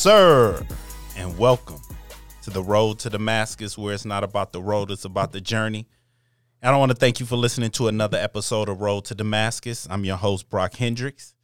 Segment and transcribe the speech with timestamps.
[0.00, 0.66] Sir.
[1.14, 1.78] And welcome
[2.44, 5.86] to the road to Damascus, where it's not about the road, it's about the journey.
[6.62, 9.86] And I want to thank you for listening to another episode of Road to Damascus.
[9.90, 11.34] I'm your host, Brock Hendricks.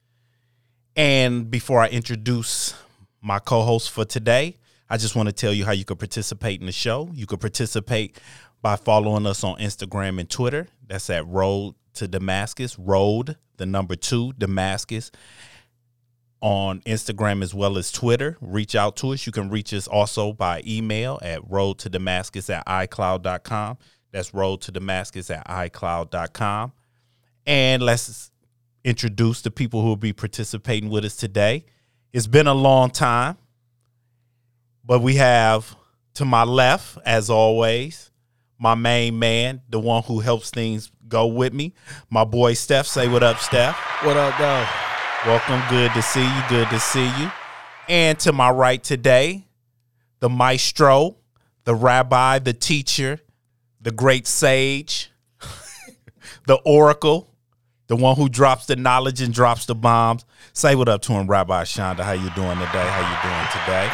[0.97, 2.75] And before I introduce
[3.21, 4.57] my co host for today,
[4.89, 7.11] I just want to tell you how you can participate in the show.
[7.13, 8.19] You can participate
[8.63, 10.67] by following us on Instagram and Twitter.
[10.87, 15.11] That's at Road to Damascus, Road, the number two, Damascus
[16.41, 18.37] on Instagram as well as Twitter.
[18.41, 19.27] Reach out to us.
[19.27, 23.79] You can reach us also by email at road to Damascus at iCloud.com.
[24.13, 26.73] That's road to Damascus at iCloud.com.
[27.47, 28.31] And let's
[28.85, 31.65] introduce the people who will be participating with us today.
[32.13, 33.37] It's been a long time,
[34.85, 35.77] but we have
[36.15, 38.11] to my left, as always,
[38.59, 41.75] my main man, the one who helps things go with me,
[42.09, 42.87] my boy Steph.
[42.87, 43.77] Say what up, Steph.
[44.03, 44.86] What up, though?
[45.27, 45.61] Welcome.
[45.69, 46.43] Good to see you.
[46.49, 47.31] Good to see you.
[47.89, 49.45] And to my right today,
[50.21, 51.17] the maestro,
[51.65, 53.19] the rabbi, the teacher,
[53.81, 55.11] the great sage,
[56.47, 57.29] the oracle,
[57.89, 60.25] the one who drops the knowledge and drops the bombs.
[60.53, 62.01] Say what up to him, Rabbi Shonda.
[62.01, 62.87] How you doing today?
[62.87, 63.91] How you doing today?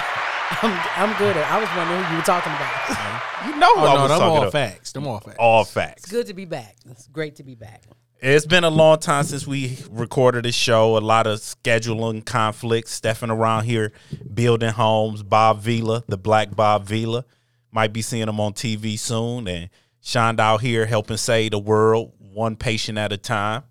[0.62, 1.36] I'm, I'm good.
[1.38, 3.46] I was wondering who you were talking about.
[3.46, 4.52] You know who Oh, I no, was them talking all about.
[4.52, 4.92] facts.
[4.92, 5.36] Them all facts.
[5.38, 6.02] All facts.
[6.04, 6.76] It's good to be back.
[6.90, 7.82] It's great to be back.
[8.24, 10.96] It's been a long time since we recorded a show.
[10.96, 13.00] A lot of scheduling conflicts.
[13.00, 13.90] Steffing around here,
[14.32, 15.24] building homes.
[15.24, 17.24] Bob Vila, the Black Bob Vila,
[17.72, 19.48] might be seeing him on TV soon.
[19.48, 19.70] And
[20.00, 23.64] Shonda out here helping save the world, one patient at a time.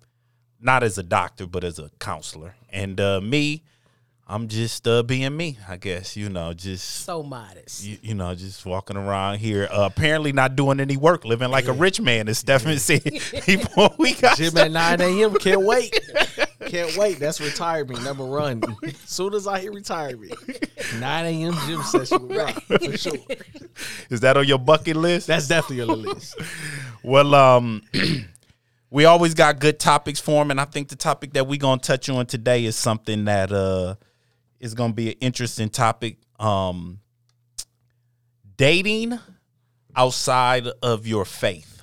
[0.60, 2.54] Not as a doctor, but as a counselor.
[2.68, 3.62] And uh, me,
[4.32, 6.16] I'm just uh, being me, I guess.
[6.16, 7.84] You know, just So modest.
[7.84, 11.66] you, you know, just walking around here, uh, apparently not doing any work, living like
[11.68, 13.02] a rich man, as Stephen said
[13.46, 14.74] before we got Gym started.
[14.74, 15.34] at 9 a.m.
[15.34, 15.92] Can't wait.
[16.66, 17.18] Can't wait.
[17.18, 18.02] That's retirement.
[18.04, 18.62] Number one.
[19.04, 20.32] Soon as I hit retirement,
[20.98, 21.54] 9 a.m.
[21.66, 22.26] gym session.
[22.28, 23.12] with Rock, For sure.
[24.08, 25.26] Is that on your bucket list?
[25.26, 26.36] That's definitely on the list.
[27.02, 27.82] well, um,
[28.90, 31.82] we always got good topics for him, and I think the topic that we're gonna
[31.82, 33.96] touch on today is something that uh
[34.62, 36.16] is gonna be an interesting topic.
[36.38, 37.00] Um,
[38.56, 39.18] dating
[39.94, 41.82] outside of your faith.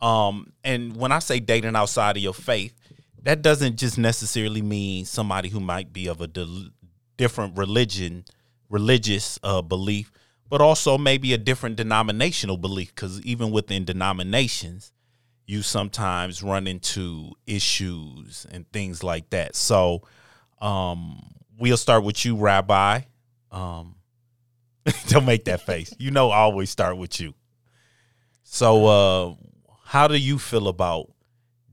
[0.00, 2.74] Um, and when I say dating outside of your faith,
[3.22, 6.68] that doesn't just necessarily mean somebody who might be of a del-
[7.16, 8.24] different religion,
[8.68, 10.12] religious uh, belief,
[10.48, 12.94] but also maybe a different denominational belief.
[12.94, 14.92] Because even within denominations,
[15.46, 19.56] you sometimes run into issues and things like that.
[19.56, 20.02] So,
[20.60, 23.02] um, we'll start with you, Rabbi.
[23.52, 23.94] Um,
[25.08, 25.94] don't make that face.
[25.98, 27.34] You know, I always start with you.
[28.42, 29.34] So, uh,
[29.84, 31.12] how do you feel about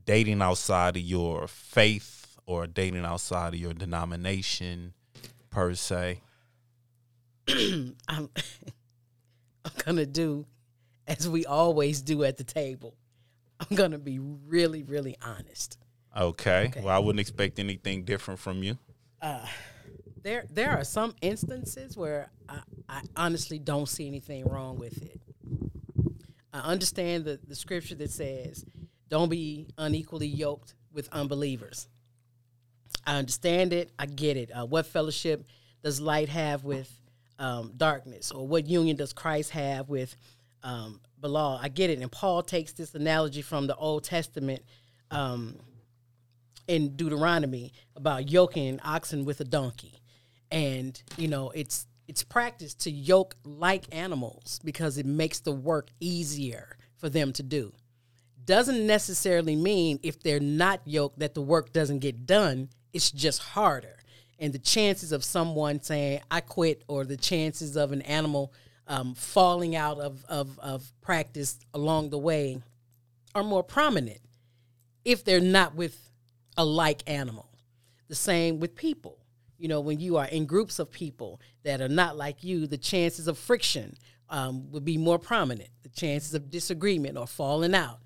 [0.06, 4.94] dating outside of your faith or dating outside of your denomination,
[5.50, 6.22] per se?
[7.50, 8.30] I'm, I'm
[9.86, 10.46] gonna do
[11.08, 12.96] as we always do at the table.
[13.60, 15.78] I'm gonna be really, really honest.
[16.16, 16.74] Okay.
[16.78, 18.78] Well, I wouldn't expect anything different from you.
[20.24, 25.22] There, there are some instances where I, I honestly don't see anything wrong with it.
[26.54, 28.66] I understand the, the scripture that says,
[29.10, 31.88] "Don't be unequally yoked with unbelievers."
[33.06, 33.92] I understand it.
[33.98, 34.52] I get it.
[34.52, 35.46] Uh, what fellowship
[35.84, 36.92] does light have with
[37.40, 40.16] um, darkness, or what union does Christ have with
[40.64, 41.60] um, Belial?
[41.62, 42.00] I get it.
[42.00, 44.64] And Paul takes this analogy from the Old Testament
[45.12, 45.56] um,
[46.68, 50.00] in Deuteronomy about yoking oxen with a donkey,
[50.52, 55.90] and you know it's it's practiced to yoke like animals because it makes the work
[56.00, 57.74] easier for them to do
[58.48, 62.70] doesn't necessarily mean if they're not yoked that the work doesn't get done.
[62.94, 64.00] It's just harder.
[64.40, 68.54] And the chances of someone saying, I quit, or the chances of an animal
[68.88, 72.62] um, falling out of, of, of practice along the way
[73.36, 74.22] are more prominent
[75.04, 76.10] if they're not with
[76.56, 77.50] a like animal.
[78.08, 79.18] The same with people.
[79.58, 82.78] You know, when you are in groups of people that are not like you, the
[82.78, 83.96] chances of friction
[84.30, 85.70] um, would be more prominent.
[85.84, 88.00] The chances of disagreement or falling out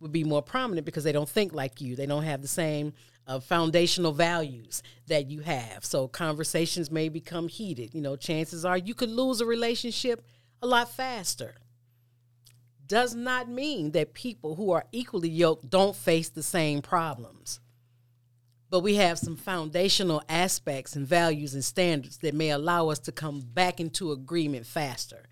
[0.00, 1.96] would be more prominent because they don't think like you.
[1.96, 2.92] They don't have the same
[3.26, 5.84] uh, foundational values that you have.
[5.84, 7.94] So conversations may become heated.
[7.94, 10.24] You know, chances are you could lose a relationship
[10.62, 11.56] a lot faster.
[12.86, 17.58] Does not mean that people who are equally yoked don't face the same problems.
[18.68, 23.12] But we have some foundational aspects and values and standards that may allow us to
[23.12, 25.22] come back into agreement faster.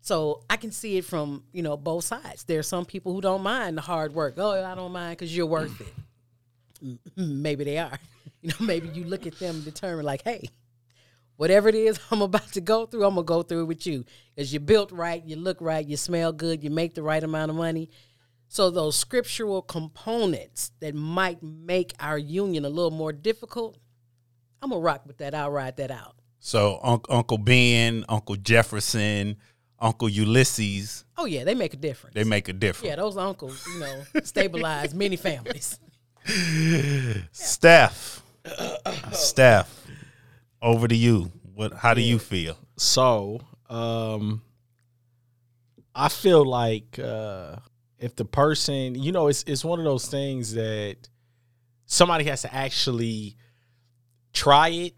[0.00, 2.44] So I can see it from you know both sides.
[2.44, 4.34] There are some people who don't mind the hard work.
[4.38, 5.94] Oh, I don't mind because you're worth it.
[6.84, 7.98] Mm-hmm, maybe they are.
[8.42, 10.48] You know, maybe you look at them and determine like, hey,
[11.36, 14.06] whatever it is I'm about to go through, I'm gonna go through it with you.
[14.34, 17.50] Because you're built right, you look right, you smell good, you make the right amount
[17.50, 17.90] of money.
[18.52, 23.78] So those scriptural components that might make our union a little more difficult,
[24.60, 25.36] I'm gonna rock with that.
[25.36, 26.16] I'll ride that out.
[26.40, 29.36] So Un- Uncle Ben, Uncle Jefferson,
[29.78, 32.14] Uncle Ulysses, Oh yeah, they make a difference.
[32.14, 32.88] they make a difference.
[32.88, 35.78] yeah, those uncles, you know, stabilize many families.
[37.30, 38.24] Steph,
[39.12, 39.86] Steph,
[40.60, 41.30] over to you.
[41.54, 41.72] What?
[41.74, 42.58] How do you feel?
[42.76, 44.42] So, um,
[45.94, 47.56] I feel like uh,
[48.00, 50.96] if the person, you know, it's it's one of those things that
[51.86, 53.36] somebody has to actually
[54.32, 54.94] try it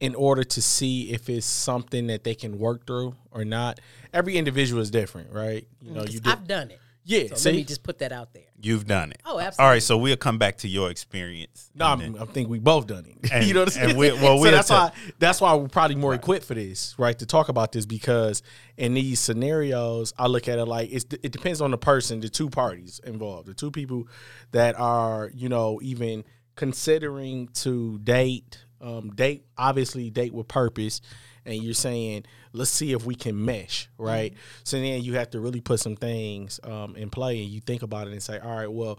[0.00, 3.80] in order to see if it's something that they can work through or not.
[4.12, 5.66] Every individual is different, right?
[5.80, 6.80] You know, you I've done it.
[7.06, 7.28] Yeah.
[7.28, 8.42] So see, let me just put that out there.
[8.60, 9.20] You've done it.
[9.24, 9.70] Oh, absolutely.
[9.74, 11.70] right, so we'll come back to your experience.
[11.74, 13.30] No, I'm, then- I think we both done it.
[13.32, 13.96] And- you know what I'm and saying?
[13.96, 16.94] we- well, so we'll that's tell- why that's why we're probably more equipped for this,
[16.98, 17.18] right?
[17.18, 18.42] To talk about this because
[18.76, 22.28] in these scenarios, I look at it like it's it depends on the person, the
[22.28, 24.08] two parties involved, the two people
[24.52, 26.24] that are you know even
[26.56, 31.00] considering to date, um, date obviously date with purpose.
[31.46, 34.34] And you're saying, let's see if we can mesh, right?
[34.64, 37.82] So then you have to really put some things um, in play, and you think
[37.82, 38.98] about it and say, all right, well,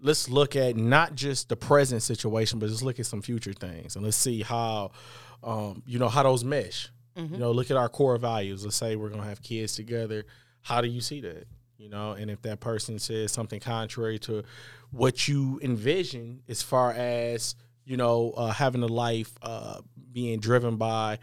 [0.00, 3.96] let's look at not just the present situation, but let's look at some future things
[3.96, 4.92] and let's see how,
[5.42, 6.88] um, you know, how those mesh.
[7.32, 8.64] You know, look at our core values.
[8.64, 10.24] Let's say we're gonna have kids together.
[10.62, 11.48] How do you see that?
[11.76, 14.44] You know, and if that person says something contrary to
[14.92, 19.80] what you envision, as far as you know, uh, having a life uh,
[20.12, 21.18] being driven by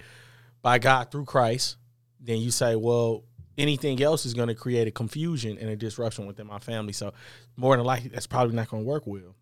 [0.65, 1.77] by God through Christ,
[2.19, 3.23] then you say, well,
[3.55, 6.91] anything else is going to create a confusion and a disruption within my family.
[6.91, 7.13] So
[7.55, 9.35] more than likely, that's probably not going to work well.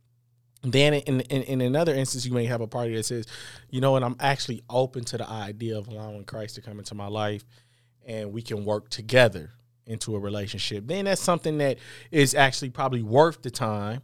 [0.63, 3.25] Then in, in in another instance, you may have a party that says,
[3.69, 6.93] you know what, I'm actually open to the idea of allowing Christ to come into
[6.93, 7.45] my life,
[8.05, 9.51] and we can work together
[9.85, 10.87] into a relationship.
[10.87, 11.77] Then that's something that
[12.11, 14.01] is actually probably worth the time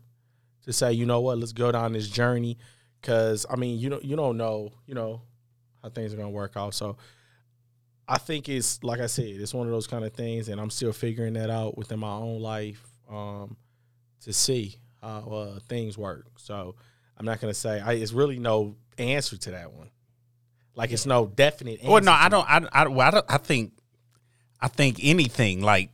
[0.63, 2.57] to say, you know what, let's go down this journey.
[3.01, 5.23] Because I mean, you don't you don't know, you know,
[5.83, 6.73] how things are gonna work out.
[6.73, 6.97] So
[8.07, 10.69] I think it's like I said, it's one of those kind of things, and I'm
[10.69, 13.55] still figuring that out within my own life um,
[14.21, 16.25] to see how uh, things work.
[16.37, 16.75] So
[17.17, 19.89] I'm not gonna say I, it's really no answer to that one.
[20.75, 21.79] Like it's no definite.
[21.79, 22.49] Answer Well, no, I don't.
[22.49, 23.73] I, I, well, I, don't, I think,
[24.61, 25.89] I think anything like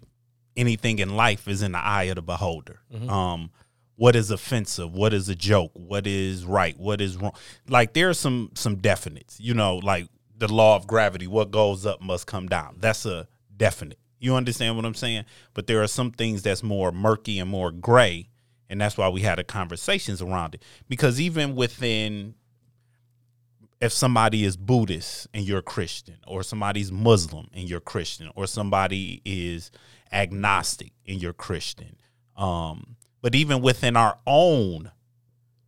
[0.56, 2.80] anything in life is in the eye of the beholder.
[2.94, 3.10] Mm-hmm.
[3.10, 3.52] Um,
[3.96, 4.94] what is offensive?
[4.94, 5.72] What is a joke?
[5.74, 6.78] What is right?
[6.78, 7.34] What is wrong?
[7.68, 9.38] Like there are some some definites.
[9.40, 11.28] You know, like the law of gravity.
[11.28, 12.78] What goes up must come down.
[12.80, 14.00] That's a definite.
[14.20, 15.26] You understand what I'm saying?
[15.54, 18.30] But there are some things that's more murky and more gray,
[18.70, 20.64] and that's why we had the conversations around it.
[20.90, 22.36] Because even within
[23.82, 29.22] if somebody is Buddhist and you're Christian, or somebody's Muslim and you're Christian, or somebody
[29.26, 29.70] is
[30.12, 31.98] agnostic and you're Christian.
[32.38, 32.96] Um,
[33.26, 34.92] but even within our own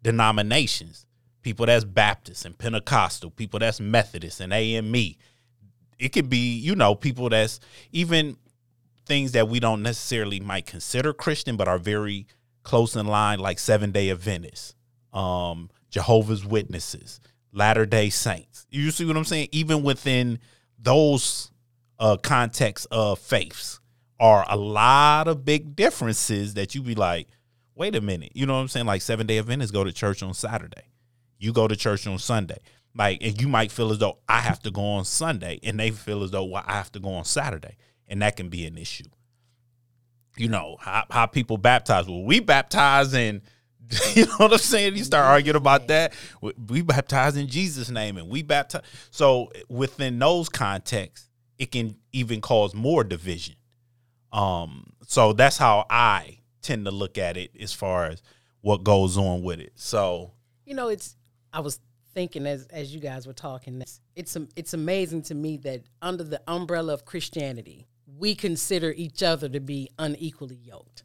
[0.04, 1.08] denominations,
[1.42, 5.16] people that's Baptist and Pentecostal, people that's Methodist and AME,
[5.98, 7.60] it could be, you know, people that's
[7.92, 8.38] even
[9.08, 12.28] things that we don't necessarily might consider Christian, but are very
[12.62, 14.76] close in line, like Seven Day Adventists,
[15.12, 17.20] um, Jehovah's Witnesses,
[17.52, 18.68] Latter Day Saints.
[18.70, 19.48] You see what I'm saying?
[19.52, 20.38] Even within
[20.78, 21.50] those
[21.98, 23.80] uh, contexts of faiths,
[24.20, 27.28] are a lot of big differences that you be like,
[27.78, 28.88] wait a minute, you know what I'm saying?
[28.88, 30.84] Like Seven Day Adventists go to church on Saturday,
[31.38, 32.58] you go to church on Sunday.
[32.96, 35.92] Like, and you might feel as though I have to go on Sunday, and they
[35.92, 38.76] feel as though well, I have to go on Saturday, and that can be an
[38.76, 39.06] issue.
[40.36, 42.08] You know how, how people baptize.
[42.08, 43.42] Well we baptize in
[44.16, 44.98] you know what i'm saying?
[44.98, 46.14] You start arguing about that.
[46.42, 48.82] We, we baptize in jesus name and we baptize
[49.12, 53.56] so within those contexts it can even cause more division.
[54.32, 58.22] Um so that's how i tend to look at it as far as
[58.62, 60.32] what goes on with it so
[60.66, 61.16] You know, it's.
[61.54, 61.80] I was
[62.14, 63.82] thinking as as you guys were talking,
[64.16, 67.88] it's it's amazing to me that under the umbrella of Christianity,
[68.24, 71.04] we consider each other to be unequally yoked.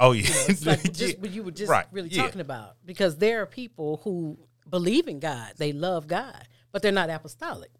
[0.00, 0.90] oh yeah, It's like Yeah.
[1.02, 2.22] just what you were just Right, really yeah.
[2.22, 4.38] talking about, because there are people who
[4.68, 7.70] believe in God, they love God, but they're not apostolic.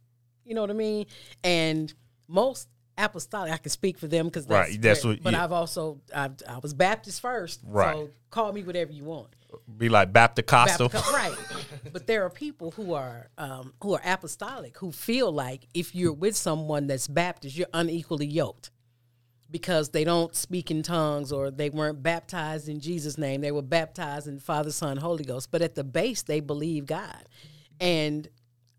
[0.44, 1.04] You know what I mean?
[1.44, 1.92] And
[2.26, 5.44] most apostolic, I can speak for them because that's, Right, that's what- But yeah.
[5.44, 7.94] I've also I, I was Baptist first, Right.
[7.94, 9.28] So call me whatever you want.
[9.78, 11.34] be like baptist Baptist- right.
[11.92, 16.12] But there are people who are um, who are apostolic who feel like if you're
[16.12, 18.70] with someone that's Baptist, you're unequally yoked.
[19.50, 23.40] because they don't speak in tongues or they weren't baptized in Jesus' name.
[23.40, 25.50] They were baptized in Father, Son, Holy Ghost.
[25.50, 27.24] But at the base, they believe God.
[27.80, 28.28] And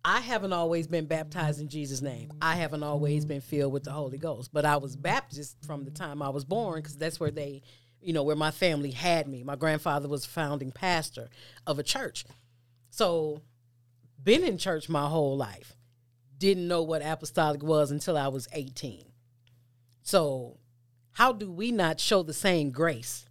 [0.04, 2.32] I haven't always been baptized in Jesus' name.
[2.42, 4.52] I haven't always been filled with the Holy Ghost.
[4.54, 7.62] But I was Baptist from the time I was born because that's where they,
[8.02, 9.44] you know, where my family had me.
[9.44, 11.30] My grandfather was founding pastor
[11.68, 12.26] of a church.
[12.90, 13.42] So,
[14.22, 15.76] been in church my whole life.
[16.38, 19.04] Didn't know what apostolic was until I was 18.
[20.02, 20.58] So,
[21.12, 23.29] how do we not show the same grace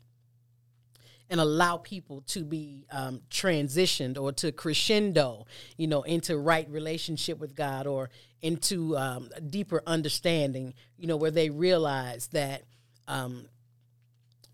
[1.31, 7.39] and allow people to be um, transitioned or to crescendo, you know, into right relationship
[7.39, 12.63] with God or into um, deeper understanding, you know, where they realize that
[13.07, 13.49] um,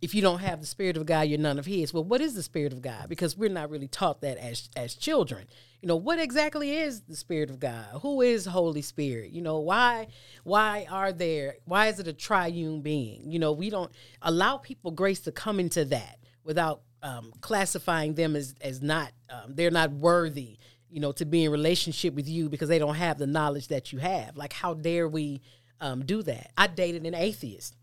[0.05, 1.95] if you don't have the spirit of God, you're none of His.
[1.95, 3.09] Well, what is the spirit of God?
[3.09, 5.47] Because we're not really taught that as as children.
[5.81, 7.87] You know, what exactly is the spirit of God?
[8.03, 9.31] Who is Holy Spirit?
[9.31, 10.09] You know, why
[10.43, 11.57] why are there?
[11.65, 13.31] Why is it a triune being?
[13.31, 18.37] You know, we don't allow people grace to come into that without um, classifying them
[18.37, 20.59] as as not um, they're not worthy
[20.89, 23.93] you know to be in relationship with you because they don't have the knowledge that
[23.93, 24.37] you have.
[24.37, 25.43] Like how dare we
[25.81, 26.51] um, do that?
[26.57, 27.77] I dated an atheist.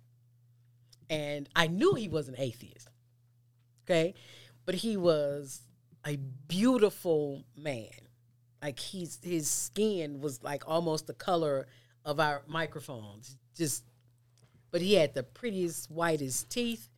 [1.09, 2.87] And i knew he was an atheist
[3.91, 4.13] okay?
[4.65, 5.61] But he was
[6.05, 7.89] a beautiful man.
[8.61, 11.67] Like he's his skin was like almost the color
[12.05, 13.37] of our microphones.
[13.55, 13.83] Just
[14.71, 16.89] but he had the prettiest whitest teeth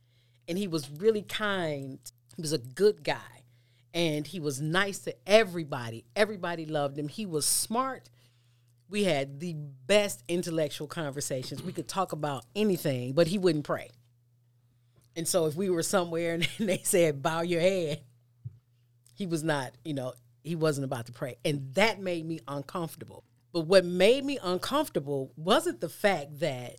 [0.48, 1.98] and he was really kind.
[2.36, 3.44] He was a good guy,
[3.92, 6.04] and he was nice to everybody.
[6.16, 7.08] Everybody loved him.
[7.08, 8.10] He was smart.
[8.88, 9.54] We had the
[9.86, 11.62] best intellectual conversations.
[11.62, 13.90] We could talk about anything, but he wouldn't pray.
[15.16, 18.02] And so if we were somewhere and they said, bow your head,
[19.14, 21.36] he was not, you know, he wasn't about to pray.
[21.44, 23.24] And that made me uncomfortable.
[23.52, 26.76] But what made me uncomfortable wasn't the fact that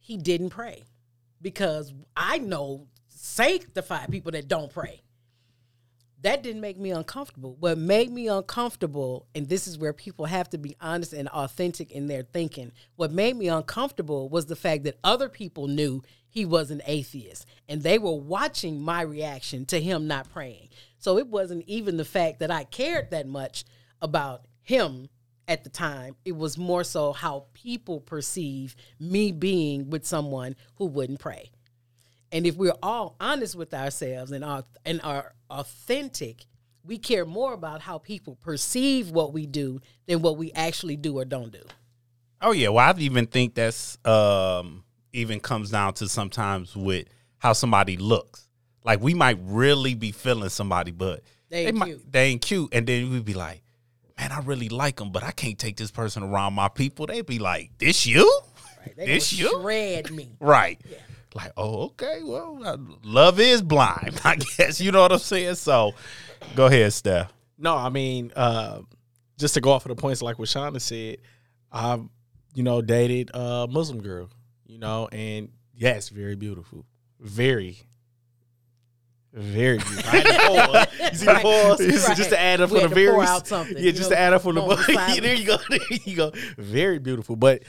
[0.00, 0.84] he didn't pray
[1.40, 5.02] because I know sanctify people that don't pray.
[6.22, 7.56] That didn't make me uncomfortable.
[7.60, 11.92] What made me uncomfortable, and this is where people have to be honest and authentic
[11.92, 16.44] in their thinking, what made me uncomfortable was the fact that other people knew he
[16.44, 20.68] was an atheist and they were watching my reaction to him not praying.
[20.98, 23.64] So it wasn't even the fact that I cared that much
[24.02, 25.08] about him
[25.46, 26.16] at the time.
[26.24, 31.50] It was more so how people perceive me being with someone who wouldn't pray.
[32.30, 36.46] And if we're all honest with ourselves and are and are authentic,
[36.84, 41.18] we care more about how people perceive what we do than what we actually do
[41.18, 41.62] or don't do.
[42.40, 47.06] Oh yeah, well I even think that's um even comes down to sometimes with
[47.38, 48.48] how somebody looks.
[48.84, 52.12] Like we might really be feeling somebody, but they ain't they, cute.
[52.12, 53.62] They ain't cute, and then we'd be like,
[54.18, 57.26] "Man, I really like them, but I can't take this person around my people." They'd
[57.26, 58.40] be like, "This you?
[58.80, 58.96] Right?
[58.96, 59.60] They This you?
[59.60, 60.30] shred me.
[60.40, 60.80] Right?
[60.88, 60.98] Yeah.
[61.34, 62.20] Like, oh, okay.
[62.24, 64.80] Well, uh, love is blind, I guess.
[64.80, 65.56] You know what I'm saying?
[65.56, 65.92] So,
[66.56, 67.32] go ahead, Steph.
[67.58, 68.80] No, I mean, uh,
[69.38, 71.18] just to go off of the points like what Shauna said,
[71.70, 72.02] I've,
[72.54, 74.30] you know, dated a Muslim girl,
[74.66, 76.86] you know, and yes, very beautiful.
[77.20, 77.78] Very,
[79.32, 80.08] very beautiful.
[80.10, 80.86] I had to pause.
[81.12, 81.42] You see the Right.
[81.42, 81.80] pause?
[82.08, 82.16] Right.
[82.16, 84.16] Just to add up We for the to very out something, Yeah, you just know,
[84.16, 85.20] to add up for the moment of silence.
[85.20, 85.56] There you go.
[85.68, 86.32] There you go.
[86.56, 87.36] Very beautiful.
[87.36, 87.62] But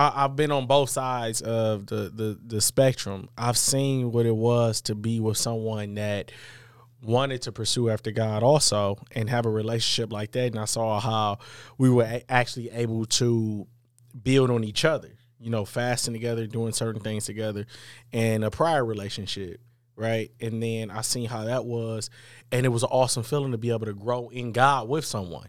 [0.00, 3.28] I, I've been on both sides of the, the the spectrum.
[3.36, 6.32] I've seen what it was to be with someone that
[7.02, 10.46] wanted to pursue after God also and have a relationship like that.
[10.46, 11.38] And I saw how
[11.76, 13.66] we were a- actually able to
[14.22, 17.66] build on each other, you know, fasting together, doing certain things together,
[18.12, 19.60] and a prior relationship,
[19.96, 20.30] right?
[20.40, 22.08] And then I seen how that was,
[22.50, 25.48] and it was an awesome feeling to be able to grow in God with someone.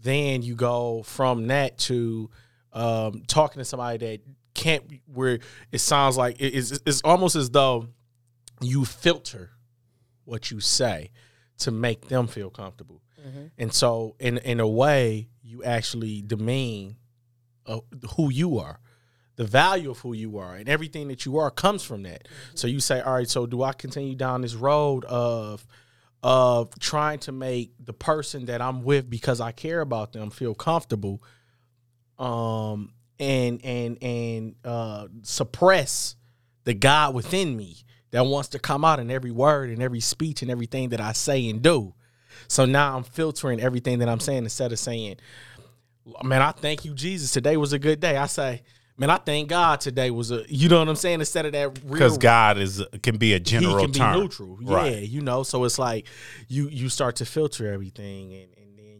[0.00, 2.30] Then you go from that to
[2.72, 4.20] um, talking to somebody that
[4.54, 5.38] can't, where
[5.72, 7.88] it sounds like it's, it's almost as though
[8.60, 9.50] you filter
[10.24, 11.10] what you say
[11.58, 13.02] to make them feel comfortable.
[13.58, 16.96] And so in in a way, you actually demean
[17.66, 17.80] uh,
[18.16, 18.80] who you are.
[19.36, 22.26] The value of who you are and everything that you are comes from that.
[22.54, 25.66] So you say, all right, so do I continue down this road of
[26.22, 30.54] of trying to make the person that I'm with because I care about them feel
[30.54, 31.22] comfortable
[32.18, 36.16] um and and and uh suppress
[36.64, 37.76] the God within me
[38.10, 41.12] that wants to come out in every word and every speech and everything that I
[41.12, 41.94] say and do.
[42.48, 45.16] So now I'm filtering everything that I'm saying instead of saying,
[46.22, 47.30] man, I thank you, Jesus.
[47.32, 48.16] Today was a good day.
[48.16, 48.62] I say,
[48.96, 51.20] man, I thank God today was a, you know what I'm saying?
[51.20, 54.20] Instead of that real Because God is can be a he general can be term.
[54.20, 54.58] neutral.
[54.62, 55.02] Yeah, Right.
[55.08, 55.42] you know.
[55.42, 56.06] So it's like
[56.48, 58.48] you you start to filter everything, and,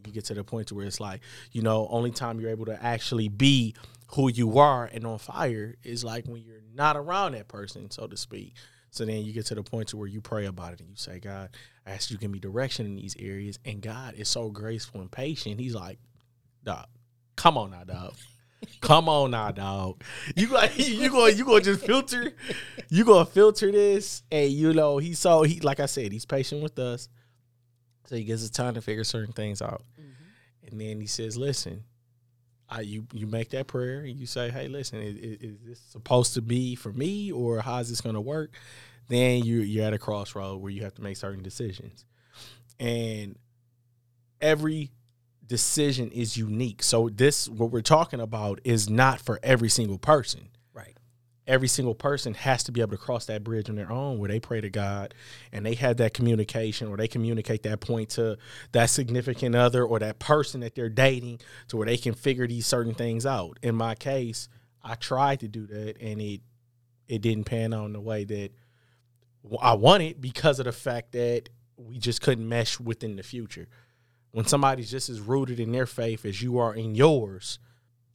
[0.09, 2.65] you get to the point to where it's like you know, only time you're able
[2.65, 3.75] to actually be
[4.13, 8.07] who you are and on fire is like when you're not around that person, so
[8.07, 8.55] to speak.
[8.91, 10.95] So then you get to the point to where you pray about it and you
[10.95, 11.49] say, God,
[11.85, 13.59] I ask you give me direction in these areas.
[13.63, 15.59] And God is so graceful and patient.
[15.59, 15.99] He's like,
[16.63, 16.87] dog,
[17.35, 18.15] come on now, dog.
[18.81, 20.03] Come on now, dog.
[20.35, 22.33] You like you going you gonna just filter,
[22.89, 26.61] you gonna filter this, and you know he's so he like I said he's patient
[26.61, 27.07] with us,
[28.05, 30.67] so he gives us time to figure certain things out, mm-hmm.
[30.71, 31.83] and then he says, "Listen,
[32.69, 35.79] I you you make that prayer and you say, hey, listen, is, is, is this
[35.79, 38.51] supposed to be for me or how's this gonna work?"
[39.07, 42.05] Then you you're at a crossroad where you have to make certain decisions,
[42.79, 43.37] and
[44.39, 44.91] every
[45.45, 46.83] decision is unique.
[46.83, 50.49] So this what we're talking about is not for every single person.
[51.49, 54.29] Every single person has to be able to cross that bridge on their own where
[54.29, 55.13] they pray to God
[55.51, 58.37] and they have that communication or they communicate that point to
[58.71, 62.67] that significant other or that person that they're dating to where they can figure these
[62.67, 63.57] certain things out.
[63.61, 64.47] In my case,
[64.83, 66.41] I tried to do that and it
[67.07, 68.51] it didn't pan out in the way that
[69.59, 73.67] I wanted because of the fact that we just couldn't mesh within the future
[74.31, 77.59] when somebody's just as rooted in their faith as you are in yours,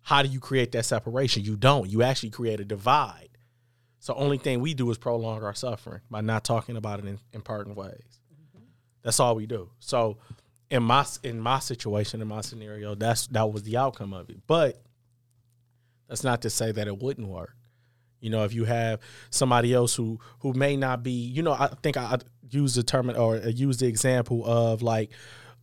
[0.05, 1.43] how do you create that separation?
[1.45, 1.91] You don't.
[1.91, 3.31] You actually create a divide.
[4.01, 7.19] So only thing we do is prolong our suffering by not talking about it in,
[7.33, 8.21] in ways.
[9.03, 9.71] That's all we do.
[9.79, 10.19] So
[10.71, 14.41] in my in my situation, in my scenario, that's that was the outcome of it.
[14.47, 14.83] But
[16.07, 17.57] that's not to say that it wouldn't work.
[18.21, 21.69] You know, if you have somebody else who who may not be, you know, I
[21.83, 22.19] think I, I
[22.51, 25.13] use the term or use the example of like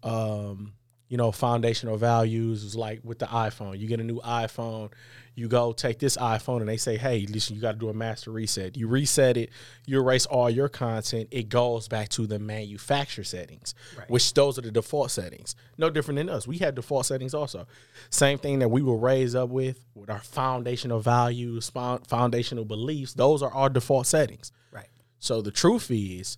[0.01, 0.73] um,
[1.11, 3.77] you know, foundational values is like with the iPhone.
[3.77, 4.91] You get a new iPhone,
[5.35, 7.93] you go take this iPhone and they say, hey, listen, you got to do a
[7.93, 8.77] master reset.
[8.77, 9.49] You reset it,
[9.85, 14.09] you erase all your content, it goes back to the manufacturer settings, Right.
[14.09, 15.53] which those are the default settings.
[15.77, 16.47] No different than us.
[16.47, 17.67] We have default settings also.
[18.09, 21.69] Same thing that we were raised up with, with our foundational values,
[22.07, 24.53] foundational beliefs, those are our default settings.
[24.71, 24.87] Right.
[25.19, 26.37] So the truth is,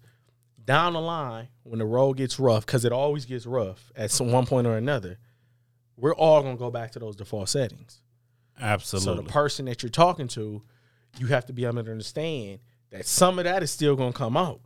[0.66, 4.32] down the line, when the road gets rough, because it always gets rough at some
[4.32, 5.18] one point or another,
[5.98, 8.02] we're all gonna go back to those default settings.
[8.60, 9.16] Absolutely.
[9.16, 10.62] So the person that you're talking to,
[11.18, 12.60] you have to be able to understand
[12.92, 14.62] that some of that is still gonna come out.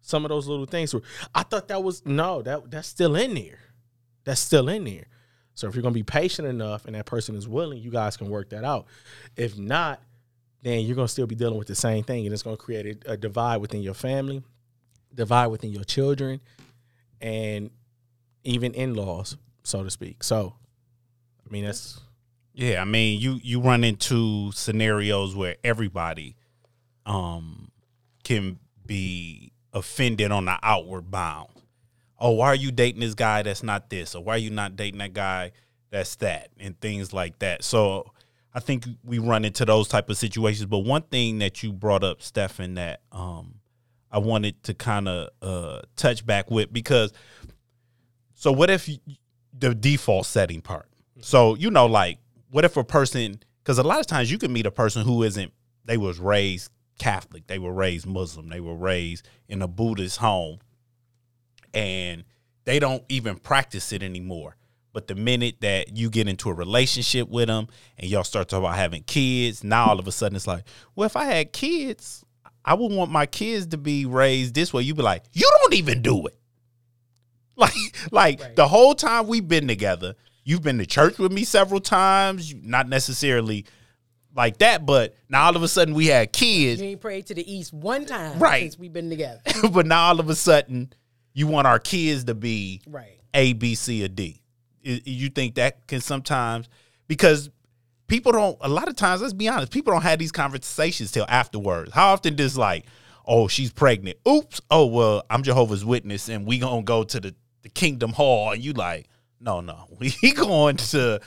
[0.00, 1.02] Some of those little things were
[1.34, 3.58] I thought that was no, that that's still in there.
[4.24, 5.06] That's still in there.
[5.54, 8.28] So if you're gonna be patient enough and that person is willing, you guys can
[8.28, 8.86] work that out.
[9.36, 10.00] If not,
[10.66, 13.12] then you're gonna still be dealing with the same thing, and it's gonna create a,
[13.12, 14.42] a divide within your family,
[15.14, 16.40] divide within your children,
[17.20, 17.70] and
[18.42, 20.24] even in-laws, so to speak.
[20.24, 20.54] So,
[21.46, 22.00] I mean, that's
[22.52, 26.34] Yeah, I mean, you you run into scenarios where everybody
[27.04, 27.70] um
[28.24, 31.50] can be offended on the outward bound.
[32.18, 34.14] Oh, why are you dating this guy that's not this?
[34.16, 35.52] Or why are you not dating that guy
[35.90, 36.48] that's that?
[36.58, 37.62] And things like that.
[37.62, 38.12] So
[38.56, 40.64] I think we run into those type of situations.
[40.64, 43.56] But one thing that you brought up, Stefan, that um
[44.10, 47.12] I wanted to kind of uh touch back with because
[48.32, 48.96] so what if you,
[49.56, 50.88] the default setting part?
[51.20, 52.18] So you know, like,
[52.50, 53.40] what if a person?
[53.62, 55.52] Because a lot of times you can meet a person who isn't.
[55.84, 57.46] They was raised Catholic.
[57.48, 58.48] They were raised Muslim.
[58.48, 60.60] They were raised in a Buddhist home,
[61.74, 62.24] and
[62.64, 64.56] they don't even practice it anymore.
[64.96, 68.64] But the minute that you get into a relationship with them and y'all start talking
[68.64, 72.24] about having kids, now all of a sudden it's like, well, if I had kids,
[72.64, 74.84] I would want my kids to be raised this way.
[74.84, 76.38] You'd be like, you don't even do it.
[77.58, 77.72] Like,
[78.10, 78.56] like Right.
[78.56, 82.54] the whole time we've been together, you've been to church with me several times.
[82.54, 83.66] Not necessarily
[84.34, 86.80] like that, but now all of a sudden we had kids.
[86.80, 88.62] You ain't prayed to the east one time Right.
[88.62, 89.42] since we've been together.
[89.72, 90.90] but now all of a sudden
[91.34, 93.20] you want our kids to be right.
[93.34, 94.40] A, B, C, or D.
[94.86, 96.68] You think that can sometimes
[97.08, 97.50] because
[98.06, 98.56] people don't.
[98.60, 101.92] A lot of times, let's be honest, people don't have these conversations till afterwards.
[101.92, 102.86] How often does like,
[103.26, 104.18] oh, she's pregnant.
[104.28, 104.60] Oops.
[104.70, 108.64] Oh well, I'm Jehovah's Witness, and we gonna go to the, the Kingdom Hall, and
[108.64, 109.08] you like,
[109.40, 111.20] no, no, we going to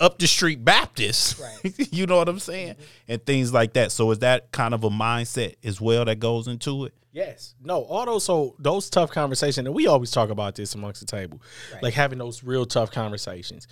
[0.00, 1.40] up the street Baptist.
[1.40, 1.74] Right.
[1.92, 2.82] you know what I'm saying, mm-hmm.
[3.08, 3.92] and things like that.
[3.92, 6.94] So is that kind of a mindset as well that goes into it?
[7.12, 7.54] Yes.
[7.62, 11.06] No, all those so those tough conversations, and we always talk about this amongst the
[11.06, 11.40] table.
[11.72, 11.82] Right.
[11.82, 13.66] Like having those real tough conversations.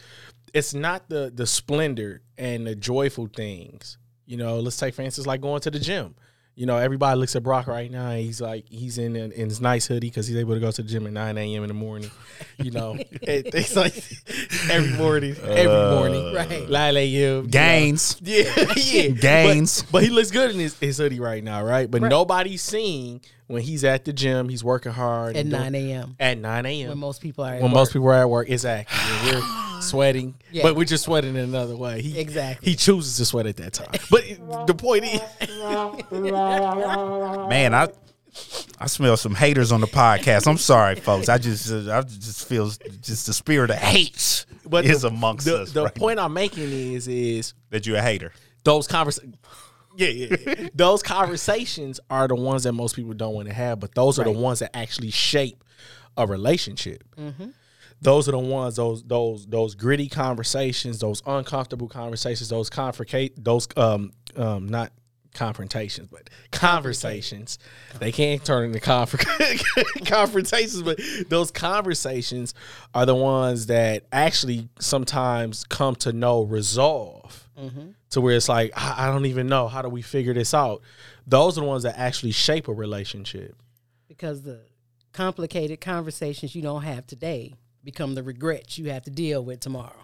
[0.55, 3.99] It's not the the splendor and the joyful things.
[4.25, 6.15] You know, let's take for instance like going to the gym.
[6.57, 8.11] You know, everybody looks at Brock right now.
[8.11, 10.71] And he's like, he's in in, in his nice hoodie because he's able to go
[10.71, 11.63] to the gym at nine a.m.
[11.65, 12.11] in the morning.
[12.59, 13.95] You know, it, it's like
[14.71, 16.69] every morning, every uh, morning, Right.
[16.71, 17.09] nine a.m.
[17.09, 17.43] you know.
[17.43, 18.21] Gains.
[18.23, 19.09] Yeah, yeah.
[19.09, 19.83] Gains.
[19.83, 21.91] But, but he looks good in his, his hoodie right now, right?
[21.91, 22.09] But Right.
[22.09, 25.37] nobody's seeing when he's at the gym, he's working hard.
[25.37, 26.17] At 9 a.m.
[26.19, 26.89] At 9 a.m.
[26.91, 27.75] When most people are at When work.
[27.75, 28.49] most people are at work.
[28.51, 28.97] Exactly.
[28.99, 30.63] And we're, sweating, Yeah.
[30.63, 32.01] but we're just sweating in another way.
[32.01, 32.71] He, Exactly.
[32.71, 33.91] He chooses to sweat at that time.
[34.11, 35.21] But the point is,
[37.49, 37.89] Man, I
[38.81, 40.49] I smell some haters on the podcast.
[40.49, 41.29] I'm sorry, folks.
[41.29, 42.69] I just uh, I just feel
[43.01, 45.73] just the spirit of hate but is the, amongst the, us.
[45.73, 48.33] the right point I'm making is is that you're a hater.
[48.65, 49.37] those conversations.
[49.97, 50.69] Yeah, yeah, yeah.
[50.75, 54.25] those conversations are the ones that most people don't want to have, but those are
[54.25, 55.63] the ones that actually shape
[56.17, 57.05] a relationship.
[58.01, 63.67] Those are the ones those those those gritty conversations, those uncomfortable conversations, those confrontate those
[63.77, 64.93] um um not
[65.33, 67.59] confrontations, but conversations.
[67.99, 69.17] They can't turn into conf-
[70.07, 72.55] confrontations, but those conversations
[72.95, 77.49] are the ones that actually sometimes come to no resolve
[78.15, 80.83] to where it's like I, I don't even know how do we figure this out.
[81.27, 83.55] Those are the ones that actually shape a relationship.
[84.09, 84.61] because the
[85.13, 90.03] complicated conversations you don't have today become the regrets you have to deal with tomorrow.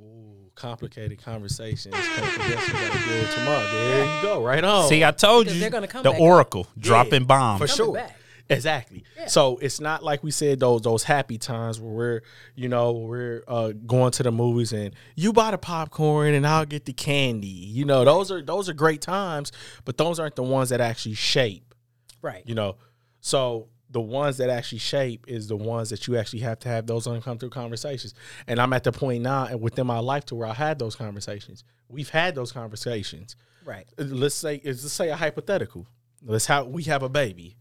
[0.00, 1.94] Ooh, complicated conversations.
[1.94, 3.70] Can't forget you gotta tomorrow.
[3.70, 4.88] There you go, right on.
[4.88, 6.20] See, I told Because you they're gonna come the back.
[6.20, 7.60] Oracle dropping bombs.
[7.60, 7.94] for Coming sure.
[7.94, 8.16] back.
[8.50, 9.04] Exactly.
[9.26, 12.22] So it's not like we said those those happy times where we're
[12.54, 16.64] you know we're uh, going to the movies and you buy the popcorn and I'll
[16.64, 17.46] get the candy.
[17.46, 19.52] You know those are those are great times,
[19.84, 21.74] but those aren't the ones that actually shape.
[22.22, 22.42] Right.
[22.46, 22.76] You know,
[23.20, 26.86] so the ones that actually shape is the ones that you actually have to have
[26.86, 28.14] those uncomfortable conversations.
[28.46, 30.94] And I'm at the point now and within my life to where I had those
[30.94, 31.64] conversations.
[31.88, 33.86] We've had those conversations Right.
[33.98, 35.86] let's say let's say a hypothetical.
[36.22, 37.56] Let's how we have a baby.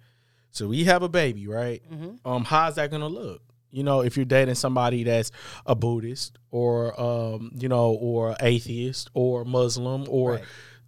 [0.57, 1.83] So we have a baby, right?
[2.25, 3.41] Um, how's that gonna look?
[3.69, 5.29] You know, if you're dating somebody that's
[5.65, 10.43] a Buddhist or um, you know, or atheist or Muslim or Right.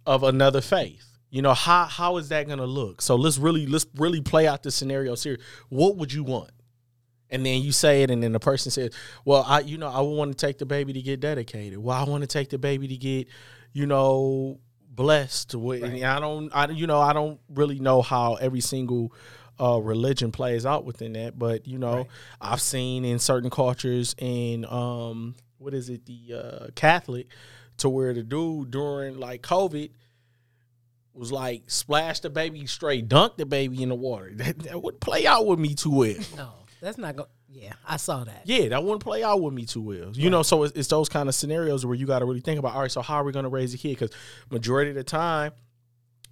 [0.06, 1.06] of another faith.
[1.30, 3.00] You know, how how is that gonna look?
[3.00, 5.38] So let's really let's really play out the scenario here.
[5.68, 6.50] What would you want?
[7.32, 8.90] And then you say it, and then the person says,
[9.24, 11.78] "Well, I, you know, I want to take the baby to get dedicated.
[11.78, 13.28] Well, I want to take the baby to get,
[13.72, 15.54] you know, blessed.
[15.54, 19.12] With, and I don't, I, you know, I don't really know how every single
[19.60, 22.06] uh, religion plays out within that, but you know,
[22.40, 27.28] I've seen in certain cultures in, um, what is it, the uh, Catholic,
[27.78, 29.90] to where the dude during like COVID
[31.12, 34.32] was like splash the baby straight, dunk the baby in the water.
[34.36, 36.16] That, that would play out with me too well.
[36.36, 37.28] No, that's not going.
[37.52, 38.42] Yeah, I saw that.
[38.44, 40.12] Yeah, that wouldn't play out with me too well.
[40.14, 42.58] You know, so it's, it's those kind of scenarios where you got to really think
[42.60, 42.74] about.
[42.74, 43.98] All right, so how are we going to raise a kid?
[43.98, 44.16] Because
[44.50, 45.52] majority of the time,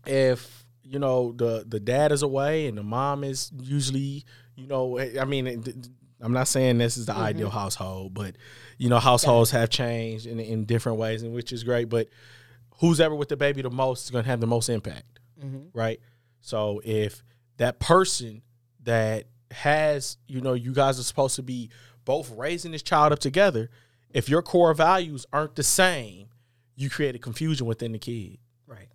[0.07, 4.24] if you know the the dad is away and the mom is usually,
[4.57, 5.72] you know, eh, I mean, eh,
[6.20, 7.22] I'm not saying this is the mm-hmm.
[7.22, 8.37] ideal household, but
[8.79, 11.88] you know, households have changed in in different ways, and which is great.
[11.88, 12.09] But
[12.81, 15.66] who's ever with the baby the most is going to have the most impact, mm-hmm.
[15.72, 16.01] right?
[16.40, 17.22] So if
[17.59, 18.42] that person
[18.85, 21.70] that has, you know, you guys are supposed to be
[22.05, 23.70] both raising this child up together,
[24.11, 26.29] if your core values aren't the same,
[26.77, 28.38] you create a confusion within the kid.
[28.66, 28.88] Right.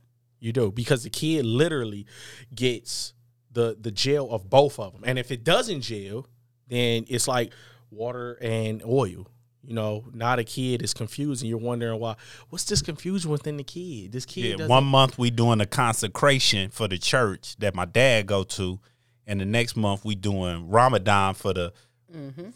[0.44, 2.06] You do because the kid literally
[2.54, 3.14] gets
[3.50, 6.28] the the jail of both of them, and if it doesn't jail,
[6.68, 7.54] then it's like
[7.90, 9.30] water and oil.
[9.64, 12.18] You know, not a kid is confused, and you're wondering why.
[12.50, 14.12] What's this confusion within the kid?
[14.12, 18.28] This kid Yeah, one month we doing a consecration for the church that my dad
[18.28, 18.82] go to,
[19.26, 21.72] and the next month we doing Ramadan for the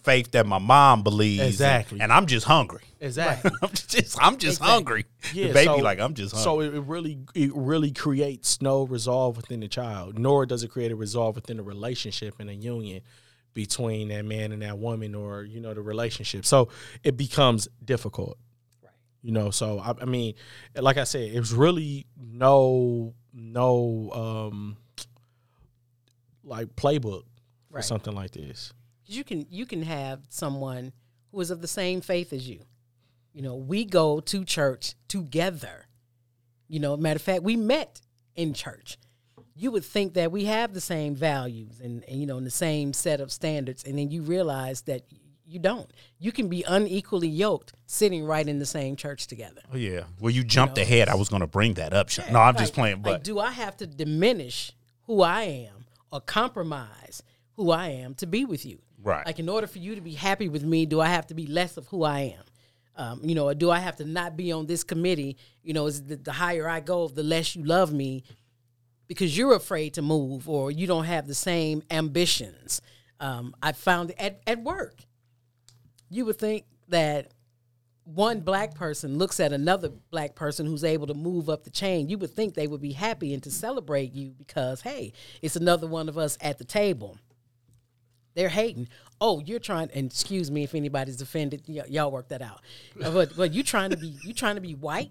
[0.04, 1.40] faith that my mom believes.
[1.42, 2.00] and- Exactly.
[2.02, 2.84] And, I'm just hungry.
[3.00, 3.52] exactly.
[3.62, 4.68] I'm just I'm just Exactly.
[4.68, 5.06] hungry.
[5.34, 6.44] Yeah, the baby so- like I'm just hungry.
[6.44, 10.70] So it, it really it really creates no resolve within the child, nor does it
[10.70, 13.02] create a resolve within a relationship and a union
[13.54, 16.46] between that man and that woman, or you know the relationship.
[16.46, 16.70] So
[17.04, 18.38] it becomes difficult.
[18.84, 18.92] Right.
[19.24, 20.36] You know, so I, I mean,
[20.76, 24.78] like I said, it's really no no um
[26.44, 27.24] like playbook
[27.70, 27.84] for Right.
[27.84, 28.72] something like this.
[29.08, 30.92] You can you can have someone
[31.32, 32.62] who is of the same faith as you.
[33.34, 35.86] You know, we go to church together.
[36.68, 38.02] You know, matter of fact, we met
[38.36, 38.98] in church.
[39.56, 42.52] You would think that we have the same values and, and you know, and the
[42.52, 45.04] same set of standards, and then you realize that
[45.46, 45.90] you don't.
[46.20, 49.62] You can be unequally yoked sitting right in the same church together.
[49.74, 50.04] oh yeah.
[50.20, 51.08] Well, you jumped ahead.
[51.10, 52.10] I was gonna bring that up.
[52.10, 52.34] Sean.
[52.34, 52.96] no, I'm just Like- playing.
[52.98, 54.74] like, But do I have to diminish
[55.06, 57.24] who I am or compromise
[57.56, 58.80] who I am to be with you?
[59.08, 59.26] Right.
[59.26, 61.48] Like, in order for you to be happy with me, do I have to be
[61.48, 62.44] less of who I am?
[62.98, 65.38] Um, you know, do I have to not be on this committee?
[65.64, 68.26] You know, is the, the higher I go, the less you love me
[69.08, 72.82] because you're afraid to move or you don't have the same ambitions.
[73.22, 75.00] Um, I found at, at work,
[76.10, 77.32] you would think that
[78.04, 82.10] one black person looks at another black person who's able to move up the chain,
[82.10, 85.88] you would think they would be happy and to celebrate you because, hey, it's another
[85.88, 87.18] one of us at the table.
[88.38, 88.88] They're hating.
[89.20, 89.90] Oh, you're trying.
[89.96, 91.64] And excuse me if anybody's offended.
[91.68, 92.62] Y- y'all work that out.
[93.04, 95.10] Uh, But but you trying to be you trying to be white?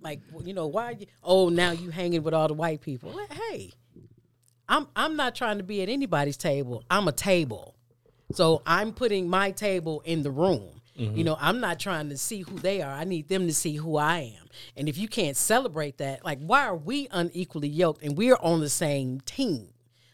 [0.00, 0.92] Like you know why?
[0.92, 3.12] You, oh, now you hanging with all the white people.
[3.14, 3.72] Well, Hey,
[4.68, 6.82] I'm I'm not trying to be at anybody's table.
[6.90, 7.76] I'm a table.
[8.32, 10.80] So I'm putting my table in the room.
[10.94, 12.92] You know, I'm not trying to see who they are.
[12.92, 14.46] I need them to see who I am.
[14.76, 18.60] And if you can't celebrate that, like why are we unequally yoked and we're on
[18.60, 19.71] the same team?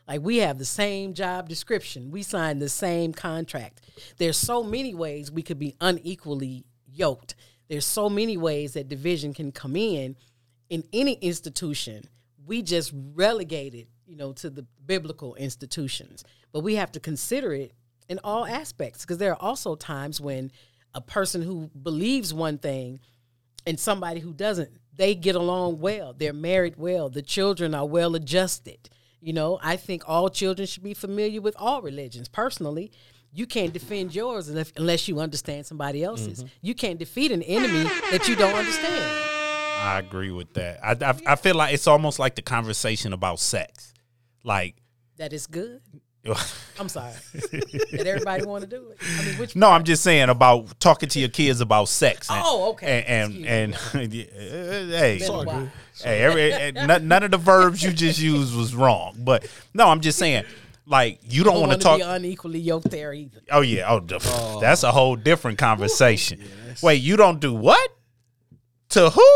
[0.09, 2.11] Like we have the same job description.
[2.11, 3.83] We signed the same contract.
[4.17, 7.35] There's so many ways we could be unequally yoked.
[7.69, 10.17] There's so many ways that division can come in
[10.71, 12.09] in any institution.
[12.47, 16.25] We just relegate it, you know, to the biblical institutions.
[16.53, 17.73] But we have to consider it
[18.09, 20.51] in all aspects because there are also times when
[20.95, 23.01] a person who believes one thing
[23.67, 28.15] and somebody who doesn't they get along well they're married well the children are well
[28.15, 28.89] adjusted
[29.21, 32.29] you know i think all children should be familiar with all religions.
[32.29, 32.91] Personally
[33.33, 36.39] you can't defend yours unless, unless you understand somebody else's.
[36.39, 36.53] Mm-hmm.
[36.63, 39.05] You can't defeat an enemy that you don't understand.
[39.81, 40.81] I agree with that.
[40.83, 43.95] I, I I feel like it's almost like the conversation about sex.
[44.43, 44.77] Like,
[45.19, 45.83] that is good
[46.79, 50.29] i'm sorry that everybody want to do it i mean which no, I'm just saying
[50.29, 52.31] about talking to your kids about sex.
[52.31, 53.03] And, Oh, okay.
[53.07, 55.71] And and, and hey, Been
[56.03, 59.17] hey, every, eh, none, none of the verbs you just used was wrong.
[59.19, 60.45] But no, I'm just saying,
[60.87, 61.99] like, you don't don't want want to to talk.
[61.99, 63.91] be unequally yoked there either Oh yeah.
[63.91, 66.43] Oh, the- that's a whole different conversation.
[66.83, 67.91] Wait, you don't do what?
[68.91, 69.27] To who?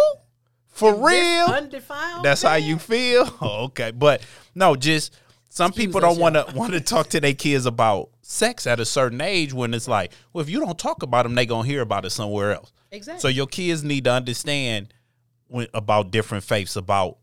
[0.68, 1.46] For real?
[1.46, 3.28] undefiled That's how you feel?
[3.40, 3.90] Oh, okay.
[3.90, 4.22] But
[4.54, 5.14] no, just
[5.52, 8.80] some Excuse people don't want to want to talk to their kids about sex at
[8.80, 11.64] a certain age when it's like, well, if you don't talk about them, they going
[11.64, 12.72] to hear about it somewhere else.
[12.90, 13.20] Exactly.
[13.20, 14.94] So your kids need to understand
[15.48, 17.18] when, about different faiths, about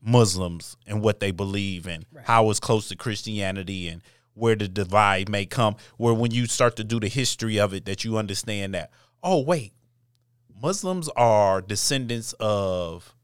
[0.00, 4.00] Muslims and what they believe and how it's close to Christianity and
[4.32, 5.76] where the divide may come.
[5.98, 8.90] Where when you start to do the history of it, that you understand that,
[9.22, 9.74] oh, wait,
[10.62, 13.14] Muslims are descendants of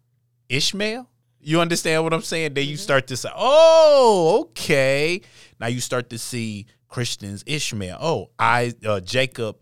[0.51, 1.09] Ishmael.
[1.43, 2.55] You understand what I'm saying?
[2.55, 5.21] Then you start to say, oh, okay.
[5.59, 7.99] Now you start to see Christians, Ishmael.
[8.01, 9.57] Oh, I uh, Jacob,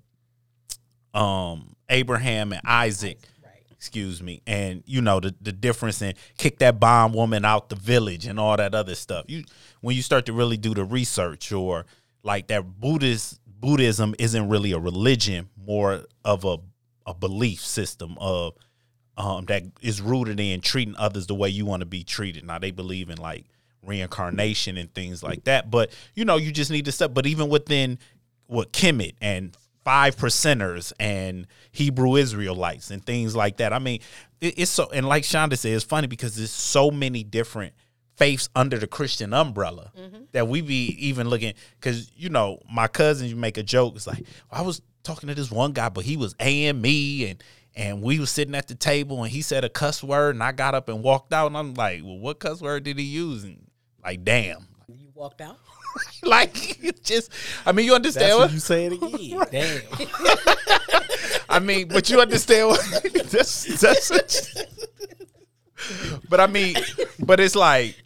[1.14, 3.18] um, Abraham, and Isaac.
[3.42, 3.64] Right.
[3.70, 8.26] Excuse me, and you know the the difference in kick that bondwoman out the village
[8.26, 9.24] and all that other stuff.
[9.28, 9.44] You
[9.80, 11.86] when you start to really do the research or
[12.22, 16.58] like that Buddhist Buddhism isn't really a religion, more of a
[17.06, 18.54] a belief system of
[19.20, 22.44] um, that is rooted in treating others the way you want to be treated.
[22.44, 23.44] Now they believe in like
[23.82, 27.12] reincarnation and things like that, but you know you just need to step.
[27.14, 27.98] But even within
[28.46, 33.72] what Kemet and five percenters and Hebrew Israelites and things like that.
[33.72, 34.00] I mean,
[34.40, 37.74] it, it's so and like Shonda said, it's funny because there's so many different
[38.16, 39.92] faiths under the Christian umbrella
[40.32, 43.96] that we be even looking because you know my cousins make a joke.
[43.96, 47.42] It's like I was talking to this one guy, but he was AME and
[47.74, 50.52] and we was sitting at the table and he said a cuss word and I
[50.52, 53.44] got up and walked out and I'm like, well, what cuss word did he use?
[53.44, 53.70] And
[54.02, 55.58] like, damn, You walked out.
[56.22, 57.32] like just.
[57.66, 59.46] I mean, you understand when what you say it again.
[59.50, 59.82] Damn.
[61.48, 62.80] I mean, but you understand what
[63.30, 64.64] that's that's.
[66.28, 66.76] but I mean,
[67.18, 67.96] but it's like,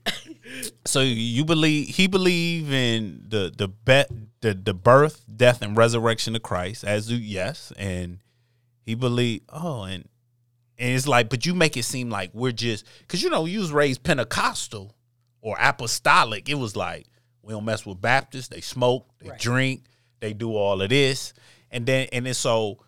[0.84, 6.34] so you believe he believe in the the bet the the birth, death, and resurrection
[6.36, 8.18] of Christ as do yes, and
[8.84, 10.08] he believe oh and
[10.78, 13.60] and it's like, but you make it seem like we're just because you know you
[13.60, 14.94] was raised Pentecostal
[15.40, 16.48] or apostolic.
[16.48, 17.06] It was like
[17.42, 18.48] we don't mess with Baptists.
[18.48, 19.38] They smoke, they Right.
[19.38, 19.84] drink,
[20.20, 21.32] they do all of this,
[21.70, 22.78] and then and then so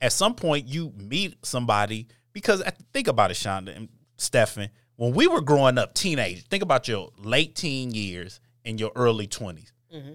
[0.00, 4.70] at some point you meet somebody because think about it, Shonda and Stephen.
[4.96, 9.26] When we were growing up, teenagers, think about your late teen years and your early
[9.26, 10.14] 20s mm-hmm.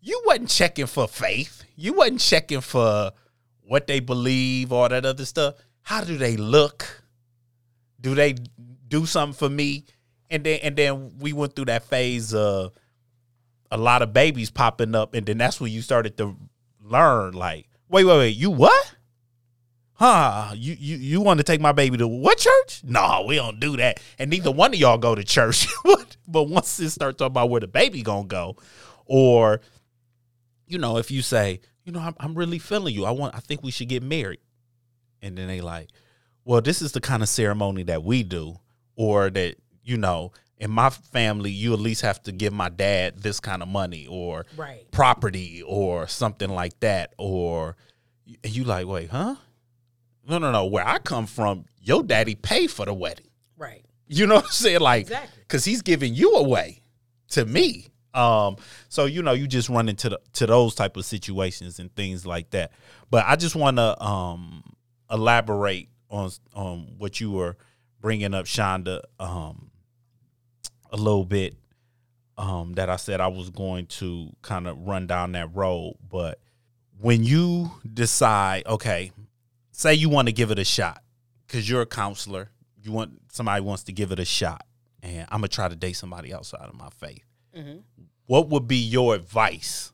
[0.00, 1.62] You wasn't checking for faith.
[1.76, 3.12] You wasn't checking for
[3.66, 5.54] what they believe, all that other stuff.
[5.82, 7.02] How do they look?
[8.00, 8.34] Do they
[8.88, 9.84] do something for me?
[10.30, 12.72] And then and then we went through that phase of
[13.70, 16.36] a lot of babies popping up, and then that's when you started to
[16.80, 18.94] learn, like, wait, wait, wait, you what?
[19.94, 20.52] Huh?
[20.54, 22.82] You you you want to take my baby to what church?
[22.84, 24.00] No, we don't do that.
[24.18, 25.66] And neither one of y'all go to church.
[26.28, 28.56] but once it starts talking about where the baby gonna go,
[29.06, 29.60] or
[30.66, 33.04] you know, if you say, you know, I'm, I'm really feeling you.
[33.04, 33.34] I want.
[33.34, 34.40] I think we should get married.
[35.22, 35.88] And then they like,
[36.44, 38.56] well, this is the kind of ceremony that we do,
[38.96, 43.18] or that you know, in my family, you at least have to give my dad
[43.18, 44.90] this kind of money or Right.
[44.90, 47.76] property or something like that, or
[48.42, 49.36] and you like, wait, huh?
[50.26, 50.64] No, no, no.
[50.64, 53.28] Where I come from, your daddy paid for the wedding.
[53.58, 53.84] Right.
[54.06, 54.80] You know what I'm saying?
[54.80, 55.42] Like, Exactly.
[55.42, 56.80] because he's giving you away
[57.28, 58.56] to me Um,
[58.88, 62.24] so you know, you just run into the, to those type of situations and things
[62.24, 62.72] like that.
[63.10, 64.62] But I just want to um,
[65.10, 67.56] elaborate on on what you were
[68.00, 69.70] bringing up, Shonda, um,
[70.90, 71.56] a little bit.
[72.36, 76.40] Um, that I said I was going to kind of run down that road, but
[76.98, 79.12] when you decide, okay,
[79.70, 81.00] say you want to give it a shot,
[81.46, 82.50] because you're a counselor,
[82.82, 84.66] you want somebody wants to give it a shot,
[85.00, 87.24] and I'm gonna try to date somebody outside of my faith.
[88.26, 89.92] What would be your advice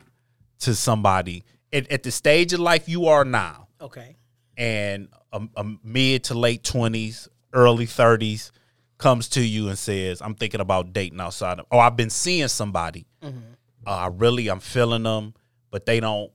[0.60, 4.16] to somebody at, at the stage of life you are now, Okay.
[4.56, 8.52] and a, a mid to late twenties, early thirties
[8.98, 12.48] comes to you and says, "I'm thinking about dating outside of," or I've been seeing
[12.48, 13.06] somebody.
[13.22, 13.30] Uh,
[13.86, 15.34] I really, I'm feeling them,
[15.70, 16.30] but they don't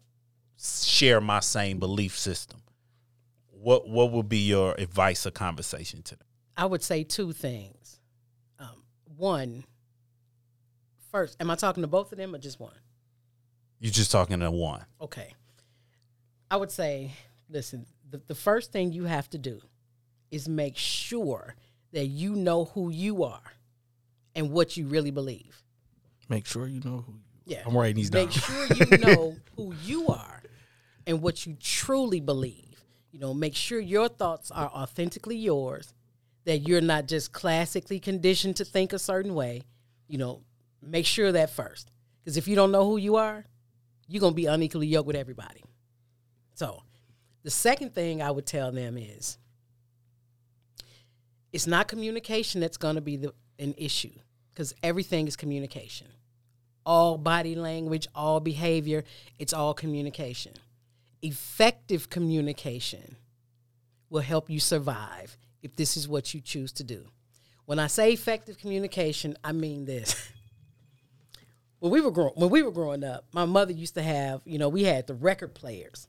[0.59, 2.61] share my same belief system.
[3.51, 6.27] What What would be your advice or conversation to them?
[6.57, 7.99] I would say two things.
[8.59, 8.83] Um,
[9.17, 9.65] one,
[11.15, 12.73] first, am I talking to both of them or just one?
[13.79, 14.83] You're just talking to one.
[14.99, 15.33] Okay.
[16.51, 17.13] I would say,
[17.49, 19.61] listen, the, the first thing you have to do
[20.29, 21.55] is make sure
[21.93, 23.53] that you know who you are
[24.35, 25.63] and what you really believe.
[26.27, 27.63] Make sure you know who you Yeah.
[27.65, 28.25] I'm writing these down.
[28.25, 30.43] Make sure you know who you are
[31.07, 32.83] and what you truly believe.
[33.13, 35.93] You know, make sure your thoughts are authentically yours,
[36.43, 39.61] that you're not just classically conditioned to think a certain way.
[40.09, 40.41] You know,
[40.85, 41.91] make sure that first.
[42.23, 43.45] Because if you don't know who you are,
[44.07, 45.63] you're going to be unequally yoked with everybody.
[46.53, 46.83] So,
[47.43, 49.37] the second thing I would tell them is
[51.53, 54.13] it's not communication that's going to be the, an issue
[54.53, 56.07] because everything is communication
[56.85, 59.03] all body language, all behavior,
[59.39, 60.53] it's all communication.
[61.21, 63.17] Effective communication
[64.09, 67.07] will help you survive if this is what you choose to do.
[67.65, 70.31] When I say effective communication, I mean this.
[71.85, 74.57] when we were grow- when we were growing up, my mother used to have, you
[74.57, 76.07] know, we had the record players.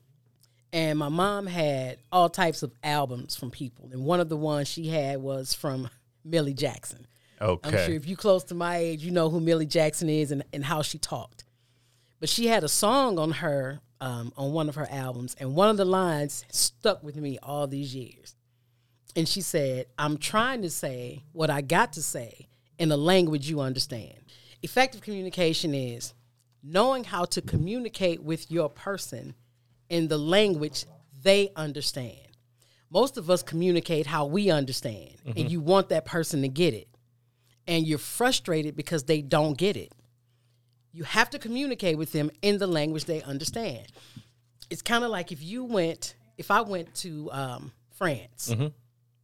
[0.73, 3.89] And my mom had all types of albums from people.
[3.91, 5.91] And one of the ones she had was from
[6.25, 7.05] Millie Jackson.
[7.39, 7.69] Okay.
[7.69, 10.43] I'm sure if you're close to my age, you know who Millie Jackson is and,
[10.51, 11.43] and how she talked.
[12.19, 15.69] But she had a song on her um, on one of her albums, and one
[15.69, 18.35] of the lines stuck with me all these years.
[19.15, 22.47] And she said, "I'm trying to say what I got to say
[22.79, 24.26] in a language you understand."
[24.63, 26.13] Effective communication is
[26.63, 29.35] knowing how to communicate with your person
[29.89, 30.85] in the language
[31.23, 32.17] they understand.
[32.89, 36.87] Most of us communicate how we understand, and you want that person to get it
[37.67, 39.91] and you're frustrated because they don't get it.
[40.93, 43.87] You have to communicate with them in the language they understand.
[44.69, 48.53] It's kind of like if you went, if I went to um, France,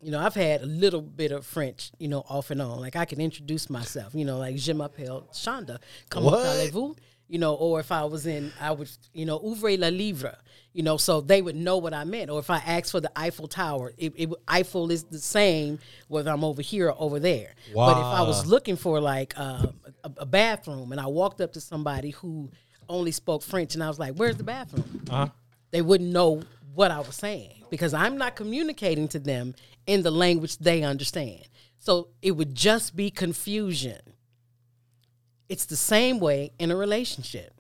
[0.04, 2.80] you know, I've had a little bit of French, you know, off and on.
[2.80, 5.80] Like I can introduce myself, you know, like Je m'appelle Shonda.
[6.10, 6.96] Comment allez-vous?
[7.30, 10.38] You know, or if I was in, I would, you know, ouvrez la livre,
[10.74, 12.30] you know, so they would know what I meant.
[12.30, 16.30] Or if I asked for the Eiffel Tower, it, it Eiffel is the same whether
[16.30, 17.56] I'm over here or over there.
[17.74, 19.68] But if I was looking for like uh,
[20.04, 22.52] a, a bathroom and I walked up to somebody who
[22.90, 25.04] only spoke French and I was like, "Where's the bathroom?"
[25.72, 26.44] They wouldn't know
[26.76, 29.56] what I was saying because I'm not communicating to them
[29.86, 31.48] in the language they understand.
[31.78, 34.00] So it would just be confusion.
[35.50, 37.54] It's the same way in a relationship.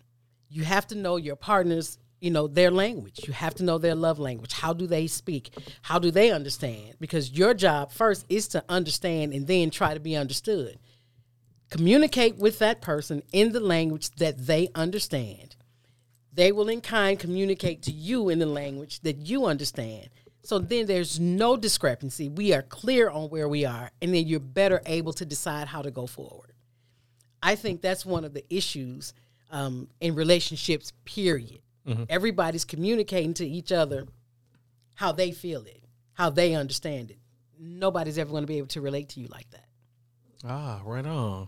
[0.49, 3.21] You have to know your partner's, you know, their language.
[3.27, 4.53] You have to know their love language.
[4.53, 5.53] How do they speak?
[5.81, 6.95] How do they understand?
[6.99, 10.79] Because your job first is to understand and then try to be understood.
[11.69, 15.55] Communicate with that person in the language that they understand.
[16.31, 20.09] They will in kind communicate to you in the language that you understand.
[20.43, 22.27] So then there's no discrepancy.
[22.29, 25.81] We are clear on where we are, and then you're better able to decide how
[25.81, 26.51] to go forward.
[27.41, 29.13] I think that's one of the issues
[29.51, 31.59] um, in relationships, period.
[32.09, 34.05] Everybody's communicating to each other
[34.93, 37.17] how they feel it, how they understand it.
[37.59, 39.65] Nobody's ever going to be able to relate to you like that.
[40.45, 41.47] Ah, right on.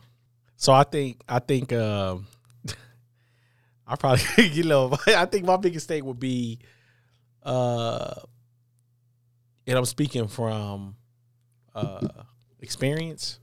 [0.58, 2.28] So I think I think um
[3.88, 6.60] I probably you know I think my biggest thing would be
[7.44, 8.16] uh
[9.68, 10.96] and I'm speaking from
[11.74, 12.08] uh
[12.60, 13.40] experience.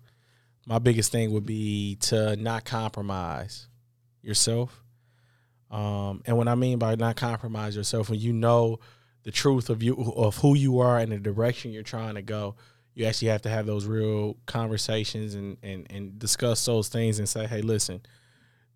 [0.66, 3.68] My biggest thing would be to not compromise
[4.23, 4.83] yourself.
[5.70, 8.79] Um and what I mean by not compromise yourself when you know
[9.25, 12.57] the truth of you of who you are and the direction you're trying to go
[12.95, 17.29] you actually have to have those real conversations and and, and discuss those things and
[17.29, 18.01] say hey listen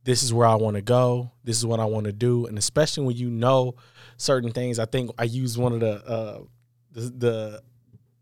[0.05, 2.59] this is where i want to go this is what i want to do and
[2.59, 3.75] especially when you know
[4.17, 6.41] certain things i think i use one of the uh
[6.97, 7.63] the, the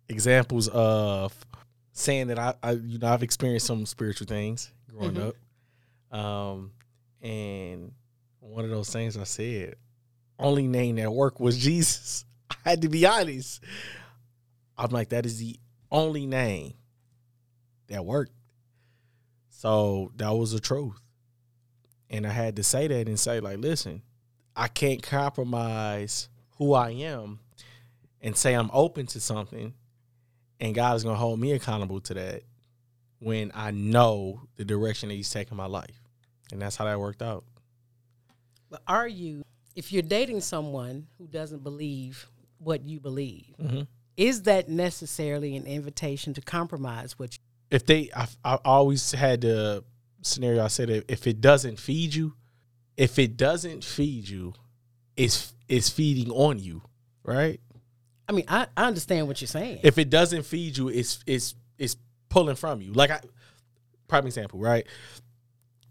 [0.08, 1.32] examples of
[1.92, 6.72] saying that I, I you know i've experienced some spiritual things growing up um
[7.22, 7.92] and
[8.40, 9.76] one of those things I said,
[10.38, 12.24] only name that worked was Jesus.
[12.50, 13.64] I had to be honest.
[14.76, 15.58] I'm like, that is the
[15.90, 16.74] only name
[17.88, 18.32] that worked.
[19.48, 21.00] So that was the truth.
[22.10, 24.02] And I had to say that and say, like, listen,
[24.54, 27.40] I can't compromise who I am
[28.24, 29.74] and say I'm open to something
[30.58, 32.42] and God is gonna hold me accountable to that
[33.20, 36.00] when I know the direction that He's taking my life.
[36.50, 37.44] And that's how that worked out.
[38.70, 39.44] But are you,
[39.76, 42.26] if you're dating someone who doesn't believe
[42.58, 43.86] what you believe, Mhm.
[44.16, 47.38] is that necessarily an invitation to compromise what you?
[47.70, 49.84] If they, I, I always had the
[50.22, 50.62] scenario.
[50.64, 52.34] I said, if, if it doesn't feed you,
[52.96, 54.54] if it doesn't feed you,
[55.16, 56.82] it's it's feeding on you,
[57.22, 57.60] right?
[58.28, 59.80] I mean, I, I understand what you're saying.
[59.82, 61.96] If it doesn't feed you, it's it's it's
[62.28, 62.92] pulling from you.
[62.92, 63.20] Like I,
[64.08, 64.86] prime example, right?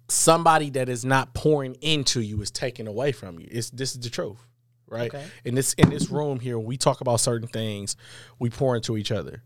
[0.10, 3.48] Somebody that is not pouring into you is taking away from you.
[3.50, 4.40] It's this is the truth,
[4.88, 5.14] right?
[5.14, 5.26] Okay.
[5.46, 7.96] In this in this room here, when we talk about certain things,
[8.40, 9.44] we pour into each other,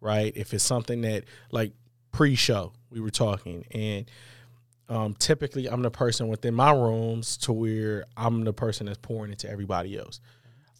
[0.00, 0.32] right?
[0.36, 1.72] If it's something that like
[2.12, 4.10] pre-show, we were talking, and
[4.88, 9.30] um, typically I'm the person within my rooms to where I'm the person that's pouring
[9.30, 10.20] into everybody else.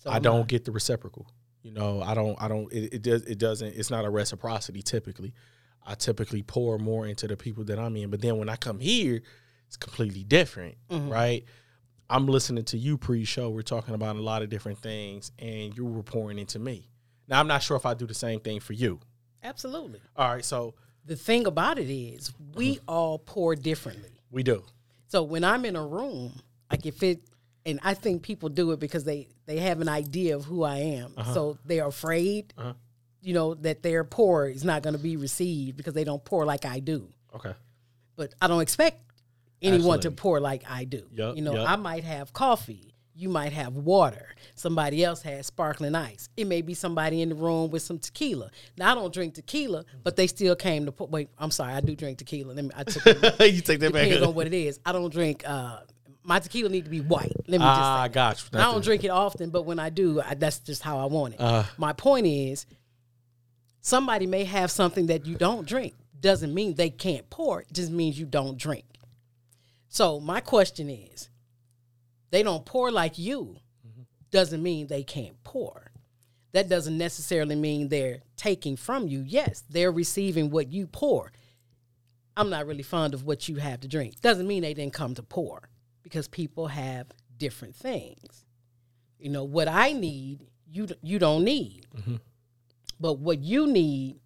[0.03, 1.27] So I don't get the reciprocal.
[1.65, 2.41] You know, I don't.
[2.41, 2.71] I don't.
[2.73, 3.23] It, it does.
[3.23, 3.75] It doesn't.
[3.75, 4.83] It's not a reciprocity.
[4.83, 5.33] Typically,
[5.85, 8.11] I typically pour more into the people that I'm in.
[8.11, 9.23] But then when I come here,
[9.67, 11.09] it's completely different, mm-hmm.
[11.09, 11.45] right?
[12.11, 13.49] I'm listening to you pre-show.
[13.49, 16.91] We're talking about a lot of different things, and you were pouring into me.
[17.29, 19.01] Now I'm not sure if I do the same thing for you.
[19.43, 20.01] Absolutely.
[20.17, 20.75] All right, so
[21.07, 22.85] The thing about it is, we mm-hmm.
[22.89, 24.21] all pour differently.
[24.31, 24.65] we do.
[25.09, 26.41] So when I'm in a room,
[26.71, 27.21] like if it,
[27.67, 30.77] and I think people do it because they they have an idea of who I
[30.79, 32.53] am, so they're afraid,
[33.21, 36.45] you know, that their pour is not going to be received because they don't pour
[36.45, 37.09] like I do.
[37.35, 37.55] Okay.
[38.17, 39.01] But I don't expect
[39.63, 41.07] anyone to pour like I do.
[41.11, 41.69] Yup, you know, yup.
[41.69, 42.91] I might have coffee.
[43.17, 44.35] You might have water.
[44.57, 46.29] Somebody else has sparkling ice.
[46.37, 48.51] It may be somebody in the room with some tequila.
[48.77, 51.07] Now I don't drink tequila, but they still came to pour.
[51.07, 52.53] Wait, I'm sorry, I do drink tequila.
[52.53, 52.71] Let me.
[52.77, 53.05] I took
[53.41, 54.05] you take that back.
[54.05, 54.81] depends on what it is.
[54.85, 55.45] I don't drink.
[55.47, 55.79] Uh,
[56.25, 57.33] my tequila need to be white.
[57.47, 57.63] Let me just.
[57.63, 58.11] Ah, say.
[58.59, 61.35] I don't drink it often, but when I do, I, that's just how I want
[61.35, 61.41] it.
[61.41, 61.65] Uh.
[61.77, 62.67] My point is,
[63.81, 65.95] somebody may have something that you don't drink.
[66.19, 67.61] Doesn't mean they can't pour.
[67.61, 68.87] It just means you don't drink.
[69.89, 71.29] So my question is,
[72.31, 73.59] they don't pour like you.
[74.31, 75.93] Doesn't mean they can't pour.
[76.53, 79.23] That doesn't necessarily mean they're taking from you.
[79.27, 81.31] Yes, they're receiving what you pour.
[82.37, 84.21] I'm not really fond of what you have to drink.
[84.21, 85.69] Doesn't mean they didn't come to pour
[86.05, 88.45] because people have different things.
[89.19, 91.87] You know, what I need, you you don't need.
[91.97, 92.17] Mm-hmm.
[93.01, 94.21] But what you need,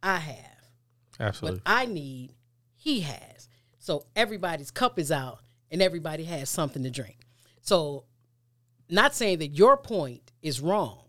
[0.00, 0.70] I have.
[1.18, 1.58] Absolutely.
[1.58, 2.34] What I need,
[2.76, 3.48] he has.
[3.78, 5.40] So everybody's cup is out
[5.70, 7.16] and everybody has something to drink.
[7.62, 8.04] So
[8.88, 11.04] not saying that your point is wrong.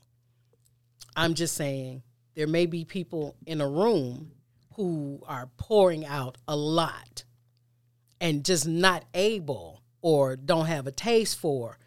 [1.16, 2.04] I'm just saying
[2.36, 4.32] there may be people in a room
[4.76, 7.24] who are pouring out a lot
[8.22, 11.78] and just not able or don't have a taste for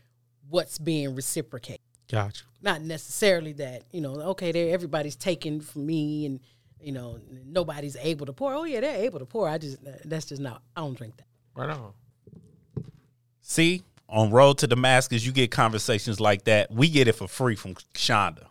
[0.48, 2.46] what's being reciprocated Got you.
[2.60, 6.40] not necessarily that you know okay there everybody's taking from me and
[6.80, 10.26] you know nobody's able to pour oh yeah they're able to pour i just that's
[10.26, 11.92] just not i don't drink that Right on.
[13.40, 16.70] See, on Road to Damascus, you get conversations like that.
[16.70, 18.46] We get it for free from Shonda.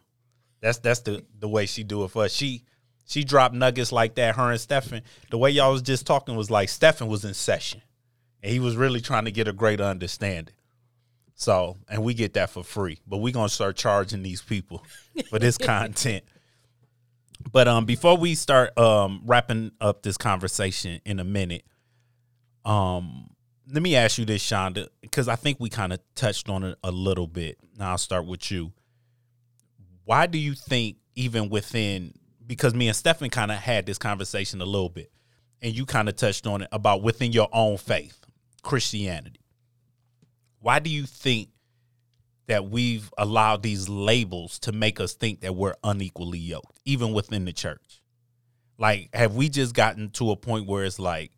[0.62, 2.32] That's that's the the way she do it for us.
[2.34, 2.64] She
[3.08, 4.36] she dropped nuggets like that.
[4.36, 5.02] Her and Stefan.
[5.32, 7.82] The way y'all was just talking was like Stefan was in session,
[8.42, 10.56] and he was really trying to get a greater understanding.
[11.36, 14.86] So, and we get that for free, but we're gonna start charging these people
[15.30, 16.24] for this content.
[17.52, 21.66] But um, before we start um wrapping up this conversation in a minute,
[22.66, 23.32] um,
[23.72, 26.78] let me ask you this, Shonda, because I think we kind of touched on it
[26.84, 27.58] a little bit.
[27.78, 28.72] Now I'll start with you.
[30.04, 32.14] Why do you think, even within,
[32.46, 35.12] because me and Stefan kind of had this conversation a little bit,
[35.62, 38.21] and you kind of touched on it about within your own faith,
[38.62, 39.40] Christianity.
[40.60, 41.50] Why do you think
[42.48, 47.46] that we've allowed these labels to make us think that we're unequally yoked, even within
[47.46, 48.02] the church?
[48.78, 51.32] Like, have we just gotten to a point where it's like,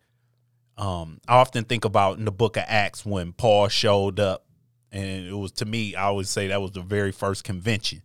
[0.77, 4.45] um, I often think about in the book of Acts when Paul showed up,
[4.91, 8.01] and it was to me, I always say that was the very first convention.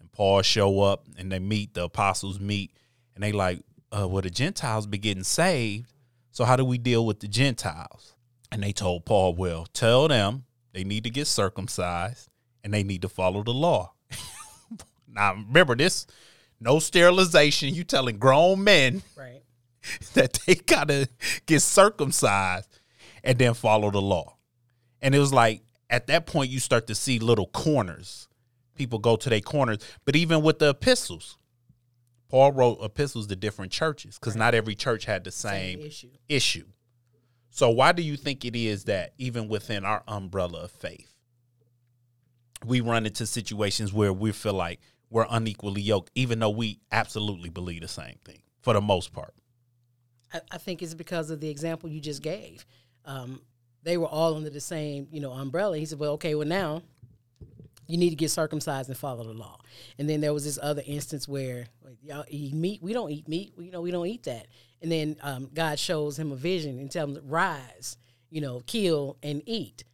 [0.00, 2.72] And Paul show up and they meet, the apostles meet,
[3.14, 3.60] and they like,
[3.92, 5.92] uh, well, the Gentiles be getting saved.
[6.30, 8.14] So how do we deal with the Gentiles?
[8.52, 12.28] And they told Paul, well, tell them they need to get circumcised
[12.64, 13.92] and they need to follow the law.
[15.08, 16.06] now remember this,
[16.60, 17.74] no sterilization.
[17.74, 19.42] You telling grown men right
[20.14, 21.08] that they gotta
[21.46, 22.68] get circumcised.
[23.22, 24.36] and then follow the law.
[25.02, 28.28] And it was like at that point you start to see little corners.
[28.74, 29.78] People go to their corners.
[30.04, 31.36] But even with the epistles,
[32.28, 36.08] Paul wrote epistles to different churches because not every church had the same, Same issue.
[36.28, 36.64] issue.
[37.50, 41.12] So why do you think it is that even within our umbrella of faith,
[42.64, 44.80] we run into situations where we feel like
[45.10, 49.34] we're unequally yoked, even though we absolutely believe the same thing for the most part?
[50.52, 52.64] I, think it's because of the example you just gave.
[53.04, 53.40] Um,
[53.82, 55.76] they were all under the same, you know, umbrella.
[55.76, 56.82] He said, "Well, okay, well now
[57.88, 59.58] you need to get circumcised and follow the law."
[59.98, 61.66] And then there was this other instance where
[62.02, 62.80] y'all eat meat.
[62.80, 63.54] We don't eat meat.
[63.56, 64.46] We, you know, we don't eat that.
[64.82, 67.96] And then um, God shows him a vision and tells him, to "Rise,
[68.30, 69.84] you know, kill and eat."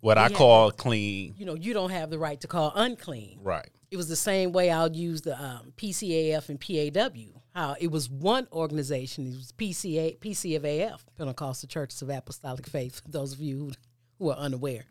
[0.00, 0.36] What I Yeah.
[0.36, 3.40] call clean, You know, you don't have the right to call unclean.
[3.42, 3.68] right?
[3.90, 7.40] it was the same way I'll use the um, PCAF and PAW.
[7.52, 9.26] How it was one organization.
[9.26, 13.02] It was PCA, PCFAF, Pentecostal Churches of Apostolic Faith.
[13.02, 13.72] For those of you who,
[14.20, 14.84] who are unaware,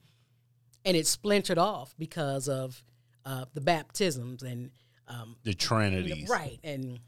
[0.84, 2.84] and it splintered off because of
[3.26, 4.72] uh, the baptisms and
[5.08, 7.00] um, The you know, right and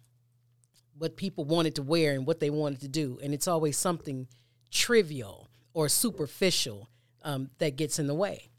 [1.01, 4.27] what people wanted to wear and what they wanted to do, and it's always something
[4.69, 6.87] trivial or superficial
[7.23, 8.51] um, that gets in the way.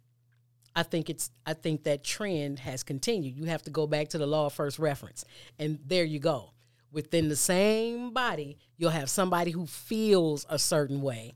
[0.75, 3.37] I think it's I think that trend has continued.
[3.37, 5.25] You have to go back to the law of first reference.
[5.57, 6.51] And there you go.
[6.91, 11.35] Within the same body, you'll have somebody who feels a certain way.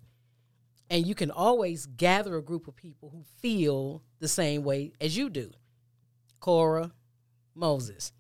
[0.91, 5.17] And you can always gather a group of people who feel the same way as
[5.17, 5.53] you do.
[6.41, 6.91] Korah,
[7.55, 8.13] Moses.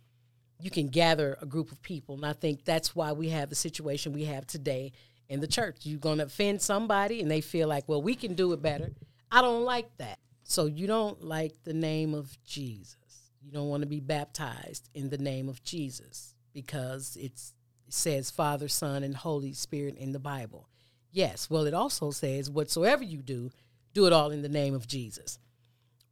[0.61, 2.15] You can gather a group of people.
[2.15, 4.93] And I think that's why we have the situation we have today
[5.29, 5.79] in the church.
[5.83, 8.93] You're going to offend somebody and they feel like, well, we can do it better.
[9.31, 10.19] I don't like that.
[10.45, 12.97] So you don't like the name of Jesus.
[13.43, 17.41] You don't want to be baptized in the name of Jesus because it
[17.89, 20.69] says Father, Son, and Holy Spirit in the Bible.
[21.13, 21.49] Yes.
[21.51, 23.51] Well, it also says, whatsoever you do,
[23.95, 25.39] do it all in the name of Jesus.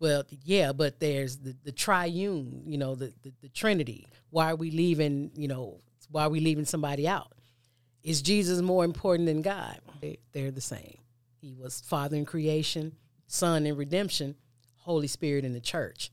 [0.00, 4.06] Well, yeah, but there's the, the triune, you know, the, the, the Trinity.
[4.30, 5.80] Why are we leaving, you know,
[6.10, 7.32] why are we leaving somebody out?
[8.02, 9.78] Is Jesus more important than God?
[10.00, 10.98] They, they're the same.
[11.40, 14.34] He was Father in creation, Son in redemption,
[14.76, 16.10] Holy Spirit in the church.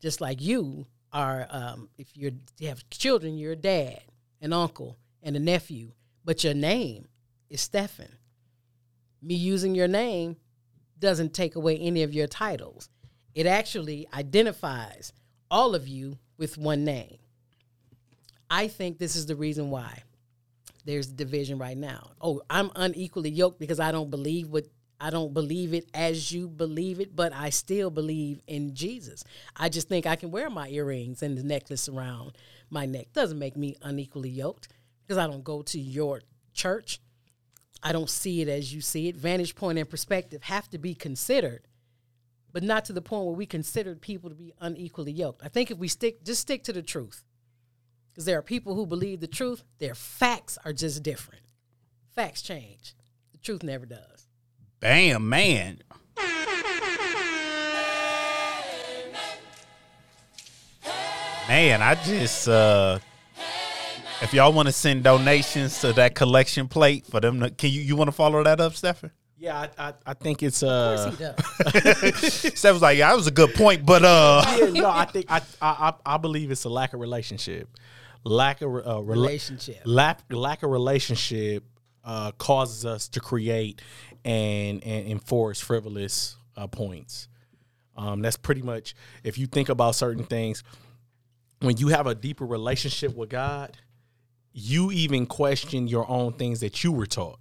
[0.00, 4.00] Just like you are, um, if you have children, you're a dad,
[4.40, 5.92] an uncle, and a nephew,
[6.24, 7.08] but your name
[7.50, 8.16] is Stephen.
[9.20, 10.36] Me using your name
[10.98, 12.88] doesn't take away any of your titles.
[13.34, 15.12] It actually identifies
[15.50, 17.18] all of you with one name.
[18.50, 20.02] I think this is the reason why
[20.84, 22.10] there's division right now.
[22.20, 24.66] Oh, I'm unequally yoked because I don't believe what
[25.00, 29.24] I don't believe it as you believe it, but I still believe in Jesus.
[29.56, 32.38] I just think I can wear my earrings and the necklace around
[32.70, 33.08] my neck.
[33.12, 34.68] Doesn't make me unequally yoked
[35.02, 36.22] because I don't go to your
[36.54, 37.00] church.
[37.82, 39.16] I don't see it as you see it.
[39.16, 41.66] Vantage point and perspective have to be considered,
[42.52, 45.42] but not to the point where we consider people to be unequally yoked.
[45.44, 47.24] I think if we stick, just stick to the truth,
[48.10, 49.64] because there are people who believe the truth.
[49.78, 51.42] Their facts are just different.
[52.14, 52.94] Facts change.
[53.32, 54.28] The truth never does.
[54.80, 55.82] Bam, man.
[61.48, 62.98] Man, I just uh
[64.22, 67.80] if y'all want to send donations to that collection plate for them to, can you
[67.80, 69.10] you want to follow that up, Stephen?
[69.42, 72.54] Yeah, I, I, I think it's Of uh course he does.
[72.58, 75.26] Steph was like, yeah, that was a good point, but uh yeah, no, I think
[75.28, 77.68] I, I I I believe it's a lack of relationship,
[78.22, 79.80] lack of uh, rela- Relationship.
[79.84, 81.64] lack lack of relationship
[82.04, 83.82] uh, causes us to create
[84.24, 87.26] and and enforce frivolous uh, points.
[87.96, 90.62] Um, that's pretty much if you think about certain things.
[91.60, 93.76] When you have a deeper relationship with God,
[94.52, 97.38] you even question your own things that you were taught.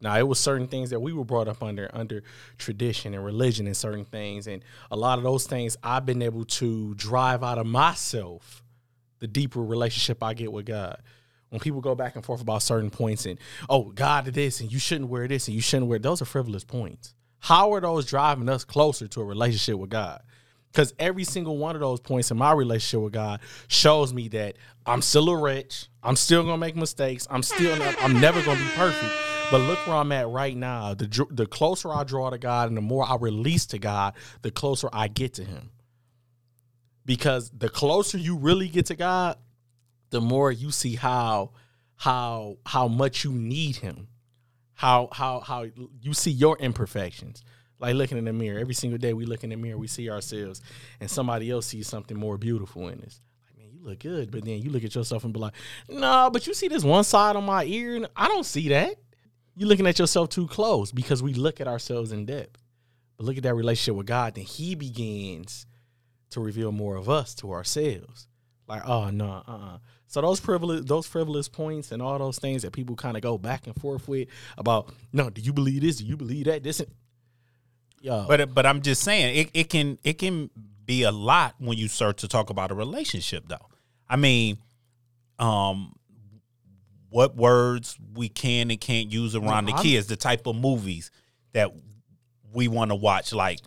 [0.00, 2.22] Now it was certain things that we were brought up under under
[2.56, 6.44] tradition and religion and certain things, and a lot of those things I've been able
[6.44, 8.62] to drive out of myself
[9.18, 11.00] the deeper relationship I get with God.
[11.50, 13.38] When people go back and forth about certain points and
[13.68, 16.64] oh God this and you shouldn't wear this and you shouldn't wear those are frivolous
[16.64, 17.14] points.
[17.40, 20.20] How are those driving us closer to a relationship with God?
[20.70, 24.56] Because every single one of those points in my relationship with God shows me that
[24.84, 25.88] I'm still a wretch.
[26.02, 27.26] I'm still gonna make mistakes.
[27.30, 29.27] I'm still I'm never gonna be perfect.
[29.50, 30.94] But look where I'm at right now.
[30.94, 34.50] The the closer I draw to God and the more I release to God, the
[34.50, 35.70] closer I get to Him.
[37.06, 39.38] Because the closer you really get to God,
[40.10, 41.52] the more you see how
[41.96, 44.08] how how much you need Him.
[44.74, 45.66] How how how
[46.02, 47.42] you see your imperfections
[47.80, 50.10] like looking in the mirror every single day we look in the mirror we see
[50.10, 50.60] ourselves
[51.00, 53.20] and somebody else sees something more beautiful in us
[53.80, 55.54] look good but then you look at yourself and be like
[55.88, 58.96] no but you see this one side on my ear and i don't see that
[59.58, 62.62] you're looking at yourself too close because we look at ourselves in depth.
[63.16, 65.66] But look at that relationship with God, then He begins
[66.30, 68.28] to reveal more of us to ourselves.
[68.68, 72.62] Like, oh no, uh, uh So those frivolous, those frivolous points and all those things
[72.62, 75.96] that people kind of go back and forth with about, no, do you believe this?
[75.96, 76.62] Do you believe that?
[76.62, 76.90] This, and,
[78.00, 78.26] yo.
[78.28, 80.50] But but I'm just saying, it, it can it can
[80.84, 83.66] be a lot when you start to talk about a relationship, though.
[84.08, 84.58] I mean,
[85.40, 85.97] um,
[87.10, 91.10] what words we can and can't use around no, the kids, the type of movies
[91.52, 91.72] that
[92.52, 93.32] we want to watch.
[93.32, 93.60] Like,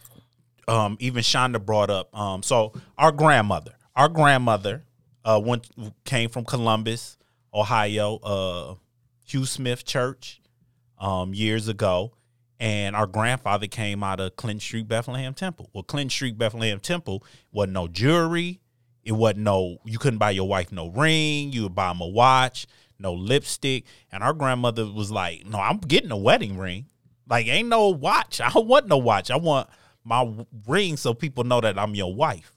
[0.67, 2.15] um, even Shonda brought up.
[2.17, 4.83] Um, so our grandmother, our grandmother,
[5.23, 5.67] uh, went
[6.03, 7.17] came from Columbus,
[7.53, 8.75] Ohio, uh,
[9.23, 10.41] Hugh Smith Church,
[10.99, 12.13] um, years ago,
[12.59, 15.69] and our grandfather came out of Clinton Street Bethlehem Temple.
[15.73, 18.61] Well, Clinton Street Bethlehem Temple wasn't no jewelry.
[19.03, 19.77] It wasn't no.
[19.83, 21.51] You couldn't buy your wife no ring.
[21.51, 22.67] You would buy him a watch,
[23.01, 23.85] no lipstick.
[24.11, 26.85] And our grandmother was like, "No, I'm getting a wedding ring."
[27.29, 28.41] Like, ain't no watch.
[28.41, 29.31] I don't want no watch.
[29.31, 29.69] I want
[30.03, 30.29] my
[30.67, 32.53] ring so people know that I'm your wife.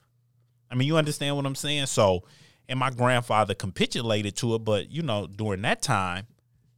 [0.69, 1.85] I mean, you understand what I'm saying?
[1.85, 2.23] So,
[2.67, 6.27] and my grandfather capitulated to it, but you know, during that time,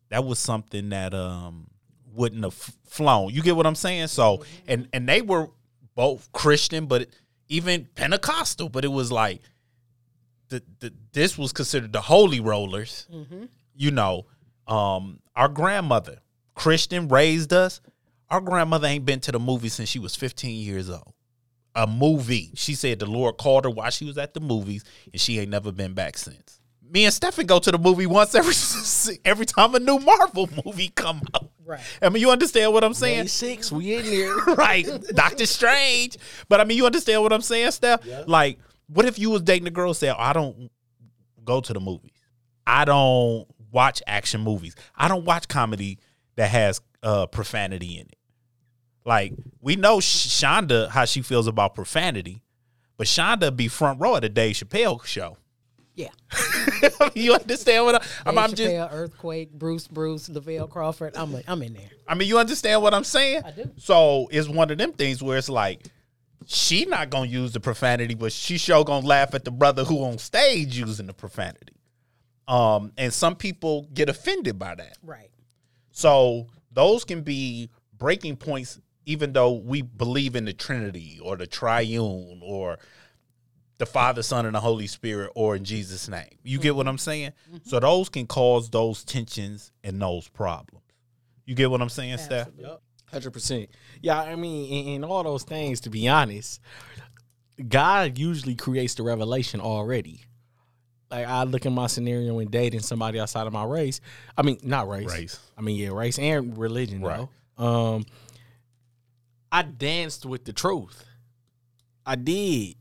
[0.10, 1.68] that was something that um
[2.14, 2.54] wouldn't have
[2.86, 3.30] flown.
[3.30, 4.08] You get what I'm saying?
[4.08, 5.50] So, and and they were
[5.96, 7.08] both Christian, but
[7.48, 9.42] even Pentecostal, but it was like
[10.50, 13.08] the, the this was considered the holy rollers.
[13.14, 13.46] Mm-hmm.
[13.78, 14.26] You know,
[14.68, 16.20] um, our grandmother
[16.56, 17.80] Christian raised us.
[18.30, 21.14] Our grandmother ain't been to the movie since she was 15 years old.
[21.76, 22.52] A movie.
[22.56, 25.52] She said the Lord called her while she was at the movies, and she ain't
[25.52, 26.60] never been back since.
[26.90, 28.54] Me and Stephen go to the movie once every
[29.26, 31.52] every time a new Marvel movie come out.
[31.64, 31.82] Right.
[32.02, 33.22] I mean, you understand what I'm saying?
[33.22, 34.36] May six, we in there.
[34.56, 34.88] right.
[35.14, 36.18] Doctor Strange.
[36.50, 38.06] But I mean, you understand what I'm saying, Steph?
[38.06, 38.24] Yeah.
[38.26, 38.58] Like,
[38.88, 40.72] what if you was dating a girl say, I don't
[41.44, 42.12] go to the movies.
[42.66, 43.48] I don't
[43.78, 44.76] watch action movies.
[44.96, 46.00] I don't watch comedy
[46.36, 48.16] that has uh, profanity in it.
[49.06, 52.42] Like we know Shonda how she feels about profanity,
[52.98, 55.38] but Shonda be front row at the Dave Chappelle show.
[55.94, 56.10] Yeah,
[57.16, 61.16] you understand what I, am I'm just earthquake, Bruce, Bruce, Lavell Crawford.
[61.16, 61.90] I'm like, I'm in there.
[62.08, 63.44] I mean, you understand what I'm saying?
[63.46, 63.72] I do.
[63.78, 65.86] So it's one of them things where it's like
[66.48, 70.04] she not gonna use the profanity, but she sure gonna laugh at the brother who
[70.04, 71.77] on stage using the profanity.
[72.48, 74.98] Um, and some people get offended by that.
[75.04, 75.30] Right.
[75.92, 81.48] So those can be breaking points, even though we believe in the Trinity or the
[81.48, 82.78] triune or
[83.78, 86.40] the Father, Son, and the Holy Spirit, or in Jesus' name.
[86.44, 87.32] You get what I'm saying?
[87.48, 87.70] Mm-hmm.
[87.70, 90.84] So those can cause those tensions and those problems.
[91.46, 92.50] You get what I'm saying, Steph?
[92.58, 92.82] Yep.
[93.12, 93.70] Hundred percent.
[94.02, 96.60] Yeah, I mean, in, in, all those things, to be honest,
[97.68, 100.26] God usually creates the revelation already
[101.10, 104.02] like I look at my scenario when dating somebody outside of my race.
[104.38, 105.12] I mean, not race.
[105.12, 105.40] Race.
[105.58, 107.02] I mean, yeah, race and religion.
[107.02, 107.28] Right.
[107.58, 107.66] Though.
[107.66, 108.06] Um,
[109.52, 111.06] I danced with the truth.
[112.06, 112.76] I did,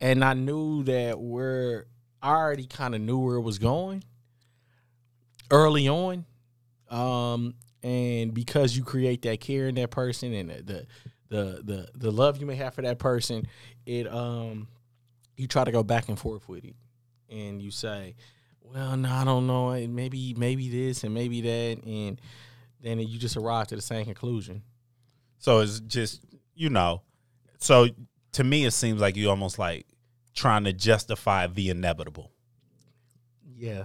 [0.00, 1.86] and I knew that where
[2.22, 4.04] I already kind of knew where it was going
[5.50, 6.24] early on.
[6.88, 10.86] Um, and because you create that care in that person and the
[11.28, 13.46] the the the love you may have for that person,
[13.86, 14.68] it um
[15.36, 16.74] you try to go back and forth with it
[17.30, 18.16] and you say,
[18.60, 19.70] "Well, no, I don't know.
[19.70, 22.20] Eh, maybe, maybe this and maybe that," and
[22.80, 24.62] then you just arrive to the same conclusion.
[25.38, 26.22] So it's just
[26.54, 27.02] you know,
[27.58, 27.88] so
[28.32, 29.86] to me it seems like you almost like
[30.34, 32.30] trying to justify the inevitable.
[33.56, 33.84] Yeah.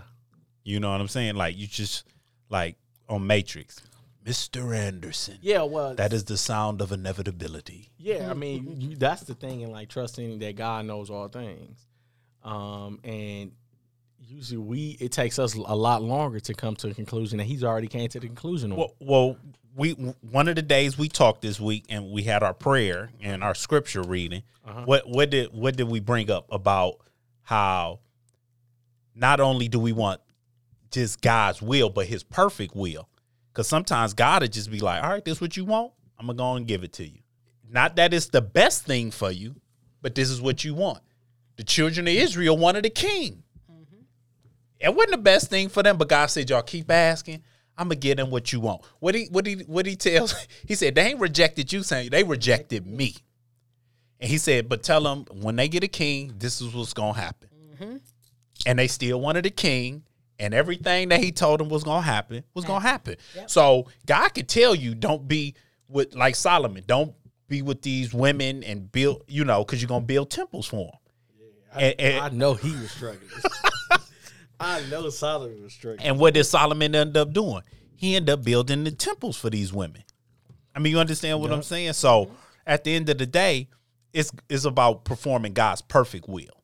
[0.63, 1.35] You know what I'm saying?
[1.35, 2.05] Like you just
[2.49, 2.77] like
[3.07, 3.81] on Matrix.
[4.25, 4.75] Mr.
[4.75, 5.37] Anderson.
[5.39, 7.91] Yeah, well, that is the sound of inevitability.
[7.99, 11.85] Yeah, I mean, that's the thing in like trusting that God knows all things.
[12.45, 13.51] Um, and
[14.19, 17.63] usually we it takes us a lot longer to come to a conclusion and he's
[17.63, 19.37] already came to the conclusion well, well
[19.75, 23.43] we one of the days we talked this week and we had our prayer and
[23.43, 24.83] our scripture reading uh-huh.
[24.85, 26.95] what what did what did we bring up about
[27.41, 27.99] how
[29.13, 30.21] not only do we want
[30.91, 33.09] just god's will but his perfect will?
[33.51, 36.37] Because sometimes god would just be like all right this what you want i'm gonna
[36.37, 37.19] go and give it to you.
[37.69, 39.55] Not that it's the best thing for you
[40.01, 40.99] but this is what you want
[41.57, 43.43] the children of Israel wanted a king.
[43.71, 44.01] Mm-hmm.
[44.79, 47.43] It wasn't the best thing for them, but God said, Y'all keep asking.
[47.77, 48.83] I'm gonna get them what you want.
[48.99, 50.33] What he what he what he tells
[50.65, 53.15] he said they ain't rejected you, saying they rejected me.
[54.19, 57.13] And he said, but tell them when they get a king, this is what's gonna
[57.13, 57.49] happen.
[57.73, 57.97] Mm-hmm.
[58.65, 60.03] And they still wanted a king,
[60.39, 63.17] and everything that he told them was gonna happen was gonna happen.
[63.35, 63.49] Yep.
[63.49, 65.55] So God could tell you, don't be
[65.89, 67.13] with like Solomon, don't
[67.47, 70.99] be with these women and build, you know, because you're gonna build temples for them.
[71.75, 73.29] I, and, and, I know he was struggling.
[74.59, 76.07] I know Solomon was struggling.
[76.07, 77.61] And what did Solomon end up doing?
[77.95, 80.03] he ended up building the temples for these women.
[80.75, 81.93] I mean, you understand what I'm saying?
[81.93, 82.31] So
[82.67, 83.69] at the end of the day,
[84.13, 86.63] it's it's about performing God's perfect will.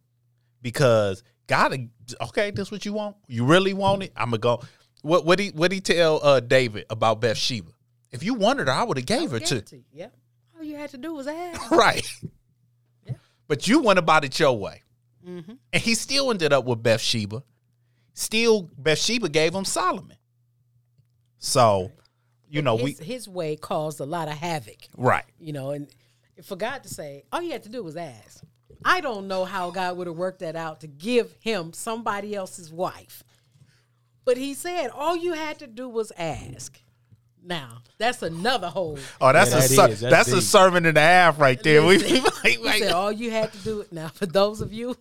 [0.62, 1.89] Because God,
[2.22, 3.16] okay, this what you want?
[3.28, 4.12] You really want it?
[4.16, 4.62] I'm gonna go.
[5.01, 7.72] What what he what he tell uh, David about Bathsheba?
[8.12, 9.57] If you wanted her, I would have gave her to.
[9.57, 9.84] it to you.
[9.93, 10.07] Yeah.
[10.57, 11.72] All you had to do was ask.
[11.72, 12.05] Right.
[13.05, 13.14] Yeah.
[13.47, 14.84] But you went about it your way.
[15.28, 15.53] Mm-hmm.
[15.74, 17.43] And he still ended up with Bathsheba.
[18.13, 20.17] Still, Bathsheba gave him Solomon.
[21.39, 21.91] So,
[22.49, 24.88] you know, his, we his way caused a lot of havoc.
[24.97, 25.26] right.
[25.39, 25.88] You know, and
[26.43, 28.43] for God to say, all you had to do was ask.
[28.84, 32.72] I don't know how God would have worked that out to give him somebody else's
[32.72, 33.24] wife.
[34.26, 36.80] But he said all you had to do was ask.
[37.43, 38.99] Now, that's another whole.
[39.19, 39.99] Oh, that's Yeah, a that ser- is.
[40.01, 41.84] that's, That's a sermon and a half right there.
[41.84, 44.95] We Listen, like, he said all you had to do now for those of you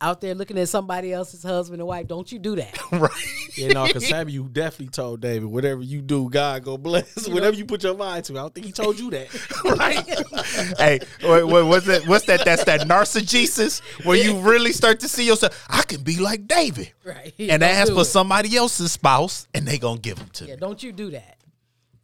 [0.00, 2.78] out there looking at somebody else's husband and wife, don't you do that.
[2.92, 3.10] right.
[3.56, 7.26] You know, because Samuel definitely told David, whatever you do, God go bless.
[7.26, 8.34] You Whatever you put your mind to.
[8.34, 9.28] I don't think he told you that.
[9.64, 10.78] right.
[10.78, 12.06] hey, what, what, what's that?
[12.06, 12.44] What's that?
[12.44, 15.66] That's that narcissism where you really start to see yourself.
[15.70, 17.32] I can be like David, Right.
[17.38, 18.04] and Don't ask for it.
[18.06, 20.60] somebody else's spouse, and they gonna give them to Yeah, me.
[20.60, 21.38] don't you do that.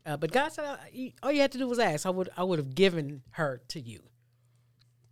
[0.05, 0.76] Uh, but God said, uh,
[1.22, 2.07] all you had to do was ask.
[2.07, 4.01] I would, I would have given her to you.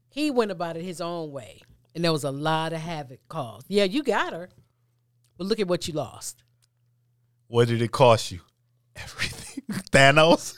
[0.09, 1.63] He went about it his own way,
[1.95, 3.67] and there was a lot of havoc caused.
[3.69, 4.49] Yeah, you got her,
[5.37, 6.43] but look at what you lost.
[7.49, 8.41] What did it cost you?
[8.97, 9.65] Everything.
[9.93, 10.55] Thanos.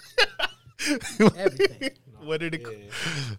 [1.37, 1.91] Everything.
[2.25, 2.65] what did it?
[2.65, 2.73] co-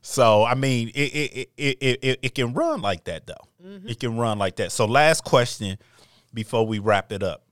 [0.02, 3.34] So I mean, it it, it it it it can run like that though.
[3.66, 3.88] Mm-hmm.
[3.90, 4.72] It can run like that.
[4.72, 5.78] So last question
[6.34, 7.44] before we wrap it up,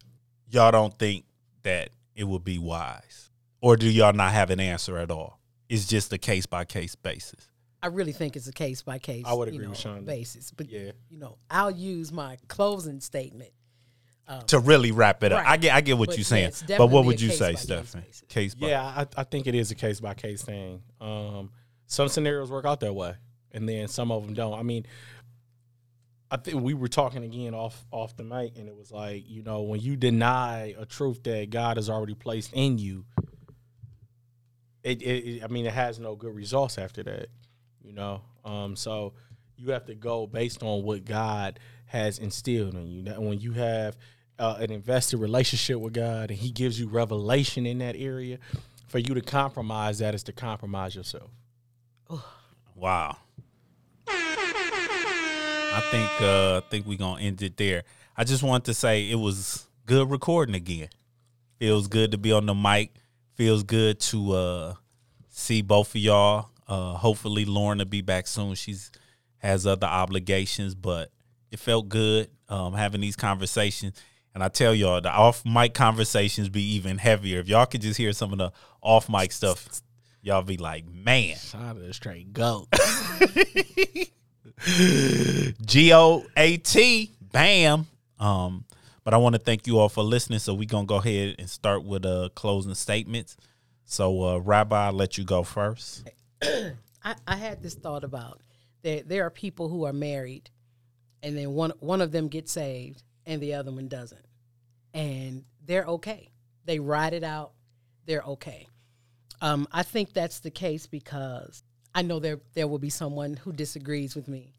[0.50, 1.26] y'all don't think
[1.64, 3.30] that it would be wise,
[3.62, 5.40] or do y'all not have an answer at all?
[5.70, 7.50] It's just a case by case basis.
[7.84, 9.24] I really think it's a case by case.
[9.26, 10.06] I would you agree with know, Shonda.
[10.06, 10.52] basis.
[10.52, 10.92] But Yeah.
[11.10, 13.52] you know, I'll use my closing statement.
[14.48, 15.52] To really wrap it up, Right.
[15.52, 17.90] I get I get what But you're saying, it's but what would you say, case-by-case
[17.90, 18.06] Stephen?
[18.30, 20.82] Case by Yeah, I, I think it is a case by case thing.
[21.02, 21.52] Um,
[21.88, 23.16] some scenarios work out that way,
[23.52, 24.58] and then some of them don't.
[24.58, 24.86] I mean,
[26.30, 29.44] I think we were talking again off off the mic, and it was like you
[29.44, 33.04] know when you deny a truth that God has already placed in you,
[34.84, 37.28] it, it, it- I mean it has no good results after that.
[37.84, 39.14] You know, um, so
[39.58, 43.04] you have to go based on what God has instilled in you.
[43.18, 43.98] When you have
[44.40, 48.40] uh, an invested relationship with God and He gives you revelation in that area,
[48.92, 51.32] for you to compromise that is to compromise yourself.
[52.76, 53.16] Wow.
[54.08, 57.84] I think uh I think we're gonna end it there.
[58.18, 60.90] I just want to say it was good recording again.
[61.58, 62.94] Feels good to be on the mic.
[63.36, 64.74] Feels good to uh
[65.30, 66.50] see both of y'all.
[66.68, 68.56] Uh hopefully Lauren will be back soon.
[68.56, 68.92] She's
[69.38, 71.12] has other obligations, but
[71.52, 74.00] it felt good um having these conversations.
[74.34, 77.40] And I tell y'all, the off mic conversations be even heavier.
[77.40, 78.52] If y'all could just hear some of the
[78.82, 79.82] off mic stuff,
[80.22, 81.36] y'all be like, man.
[81.36, 82.68] Shot a straight goat.
[85.66, 87.88] G O A T, bam.
[88.20, 88.66] Um,
[89.04, 90.40] but I want to thank you all for listening.
[90.40, 93.36] So we're gonna go ahead and start with uh closing statements.
[93.84, 96.08] So uh Rabbi, I'll let you go first.
[97.04, 98.42] I, I had this thought about
[98.84, 100.50] that there are people who are married
[101.24, 104.26] and then one one of them gets saved and the other one doesn't.
[104.94, 106.32] And they're okay.
[106.66, 107.54] They ride it out.
[108.06, 108.68] They're okay.
[109.42, 111.64] Um, I think that's the case because
[111.94, 114.54] I know there there will be someone who disagrees with me.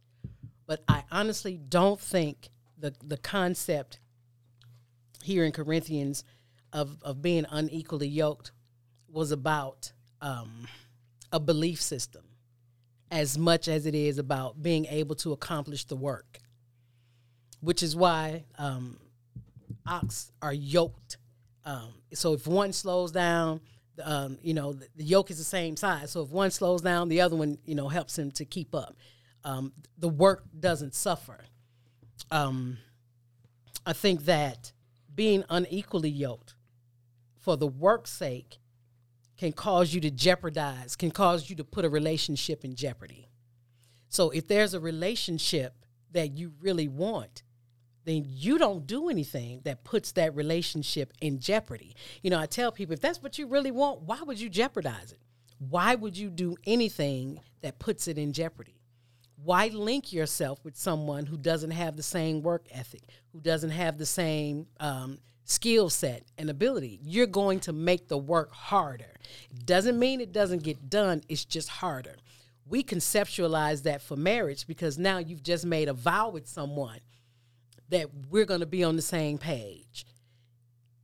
[0.67, 3.99] But I honestly don't think the the concept
[5.23, 6.25] here in Corinthians
[6.73, 8.53] of, of being unequally yoked
[9.09, 10.67] was about um,
[11.33, 12.23] a belief system
[13.11, 16.39] as much as it is about being able to accomplish the work,
[17.61, 18.99] which is why um,
[19.87, 21.19] ox are yoked.
[21.65, 23.61] Um, so if one slows down,
[24.03, 26.11] um, you know, the, the yoke is the same size.
[26.11, 28.97] So if one slows down, the other one, you know, helps him to keep up.
[29.45, 31.45] Um, the work doesn't suffer.
[32.31, 32.79] Um,
[33.85, 34.73] I think that
[35.15, 36.55] being unequally yoked
[37.39, 38.59] for the work's sake
[39.43, 43.29] can cause you to jeopardize, can cause you to put a relationship in jeopardy.
[44.09, 45.75] So if there's a relationship
[46.13, 47.43] that you really want,
[48.05, 51.97] then you don't do anything that puts that relationship in jeopardy.
[52.23, 55.11] You know, I tell people if that's what you really want, why would you jeopardize
[55.11, 55.19] it?
[55.59, 58.79] Why would you do anything that puts it in jeopardy?
[59.43, 63.99] Why link yourself with someone who doesn't have the same work ethic, who doesn't have
[63.99, 67.01] the same um, skill set and ability?
[67.03, 69.15] You're going to make the work harder.
[69.51, 72.17] It doesn't mean it doesn't get done, it's just harder.
[72.67, 77.01] We conceptualize that for marriage because now you've just made a vow with someone
[77.91, 80.07] that we're going to be on the same page.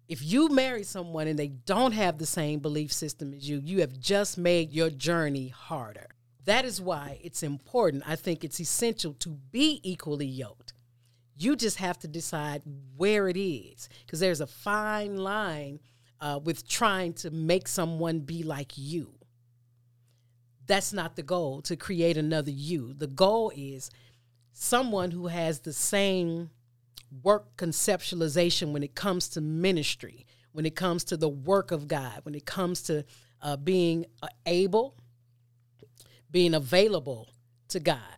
[0.09, 3.81] if you marry someone and they don't have the same belief system as you, you
[3.81, 6.07] have just made your journey harder.
[6.47, 8.05] That is why it's important.
[8.07, 10.73] I think it's essential to be equally yoked.
[11.41, 12.63] You just have to decide
[12.97, 15.79] where it is because there's a fine line
[16.21, 19.15] uh, with trying to make someone be like you.
[20.67, 22.93] That's not the goal to create another you.
[22.93, 23.91] The goal is
[24.53, 26.51] someone who has the same
[27.23, 32.21] work conceptualization when it comes to ministry, when it comes to the work of God,
[32.25, 33.05] when it comes to
[33.41, 34.97] uh, being uh, able,
[36.31, 37.33] being available
[37.69, 38.18] to God.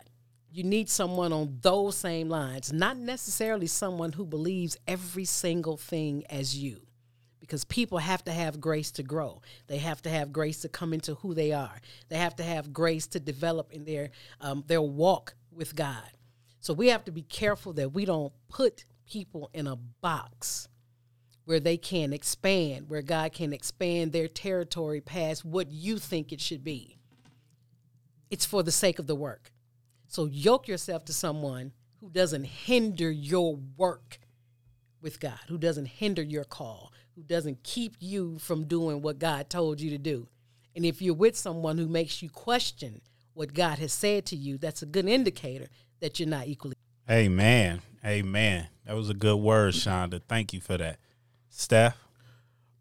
[0.52, 6.24] You need someone on those same lines, not necessarily someone who believes every single thing
[6.28, 6.80] as you.
[7.38, 9.42] Because people have to have grace to grow.
[9.66, 11.80] They have to have grace to come into who they are.
[12.08, 16.10] They have to have grace to develop in their um, their walk with God.
[16.60, 20.68] So we have to be careful that we don't put people in a box
[21.44, 26.40] where they can expand, where God can expand their territory past what you think it
[26.40, 26.98] should be.
[28.30, 29.50] It's for the sake of the work.
[30.10, 34.18] So yoke yourself to someone who doesn't hinder your work
[35.00, 39.48] with God, who doesn't hinder your call, who doesn't keep you from doing what God
[39.48, 40.26] told you to do.
[40.74, 43.02] And if you're with someone who makes you question
[43.34, 45.68] what God has said to you, that's a good indicator
[46.00, 46.74] that you're not equally.
[47.08, 47.80] Amen.
[48.04, 48.66] Amen.
[48.86, 50.20] That was a good word, Shonda.
[50.28, 50.98] Thank you for that.
[51.50, 51.96] Steph?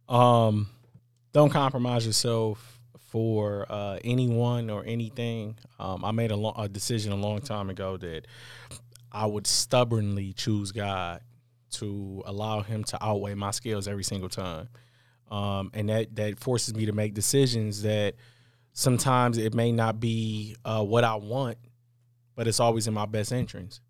[0.08, 0.68] Um,
[1.32, 2.79] don't compromise yourself
[3.12, 5.58] for uh, anyone or anything.
[5.80, 8.28] Um, I made a, lo- a decision a long time ago that
[9.12, 11.22] I would stubbornly choose God
[11.72, 14.70] to allow Him to outweigh my skills every single time,
[15.32, 18.16] um, and that that forces me to make decisions that
[18.74, 21.58] sometimes it may not be uh, what I want,
[22.36, 23.82] but it's always in my best interest.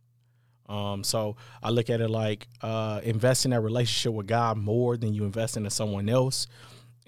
[0.68, 4.98] Um, so I look at it like uh, invest in that relationship with God more
[4.98, 6.48] than you invest into someone else,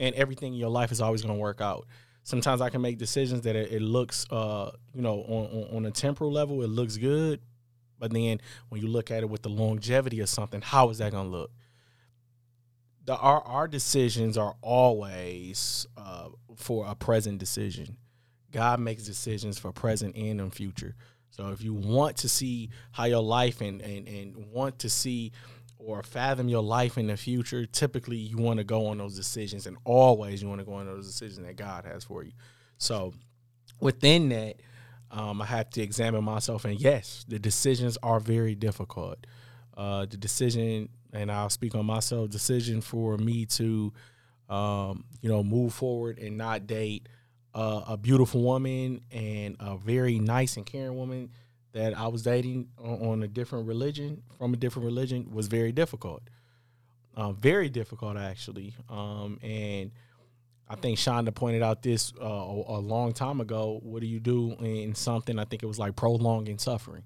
[0.02, 1.88] and everything in your life is always going to work out.
[2.24, 5.86] Sometimes I can make decisions that it, it looks, uh, you know, on, on, on
[5.86, 7.40] a temporal level, it looks good,
[8.00, 11.12] but then when you look at it with the longevity of something, how is that
[11.12, 11.52] going to look?
[13.06, 17.98] The our our decisions are always uh, for a present decision.
[18.52, 20.96] God makes decisions for present and in future.
[21.32, 25.32] So if you want to see how your life and, and, and want to see
[25.84, 29.66] or fathom your life in the future, typically you want to go on those decisions
[29.68, 32.32] and always you want to go on those decisions that God has for you.
[32.78, 33.14] So
[33.80, 34.58] within that,
[35.12, 39.26] um, I have to examine myself and yes, the decisions are very difficult.
[39.76, 43.94] Uh, the decision, and I'll speak on myself, decision for me to,
[44.50, 47.08] um, you know, move forward and not date–
[47.54, 51.30] uh, a beautiful woman and a very nice and caring woman
[51.74, 55.72] that I was dating on, on a different religion from a different religion was very
[55.72, 56.22] difficult.
[57.16, 58.74] Uh, very difficult actually.
[58.90, 59.92] Um, and
[60.70, 63.80] I think Shonda pointed out this uh, a, long time ago.
[63.84, 65.38] What do you do in something?
[65.38, 67.04] I think it was like prolonging suffering.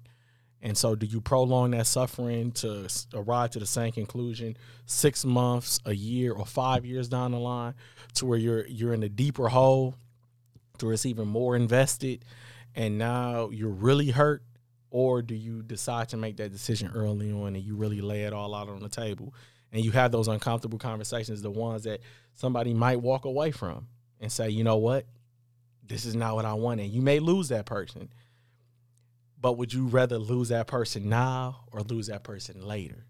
[0.62, 4.56] And so, do you prolong that suffering to arrive to the same conclusion
[4.86, 7.74] six months, a year, or five years down the line,
[8.14, 9.96] to where you're you're in a deeper hole
[10.78, 12.24] to it's even more invested
[12.76, 14.42] and now you're really hurt
[14.90, 18.32] or do you decide to make that decision early on and you really lay it
[18.32, 19.34] all out on the table?
[19.72, 22.00] And you have those uncomfortable conversations the ones that
[22.34, 23.88] somebody might walk away from
[24.20, 25.06] and say you know what?
[25.86, 28.08] This is not what i want and you may lose that person.
[29.38, 33.04] But would you rather lose that person now or lose that person later?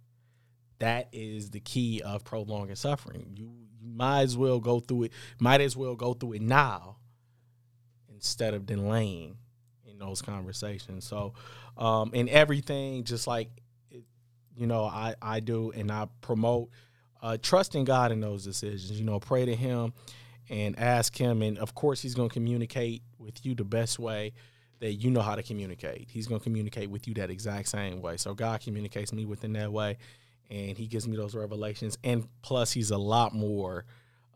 [0.78, 3.32] That is the key of prolonging suffering.
[3.34, 3.50] You,
[3.80, 6.96] you might as well go through it might as well go through it now
[8.12, 9.36] instead of delaying
[9.84, 11.06] in those conversations.
[11.06, 11.34] So,
[11.76, 13.50] um, in everything, just like
[14.56, 16.70] you know, I I do, and I promote
[17.22, 18.92] uh, trusting God in those decisions.
[18.92, 19.92] You know, pray to Him
[20.48, 24.32] and ask Him, and of course, He's going to communicate with you the best way
[24.80, 26.08] that you know how to communicate.
[26.10, 28.16] He's going to communicate with you that exact same way.
[28.16, 29.98] So God communicates me within that way,
[30.50, 31.98] and He gives me those revelations.
[32.02, 33.84] And plus, He's a lot more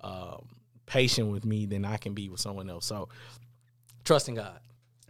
[0.02, 0.48] um,
[0.86, 2.84] patient with me than I can be with someone else.
[2.84, 3.08] So
[4.04, 4.60] trusting God.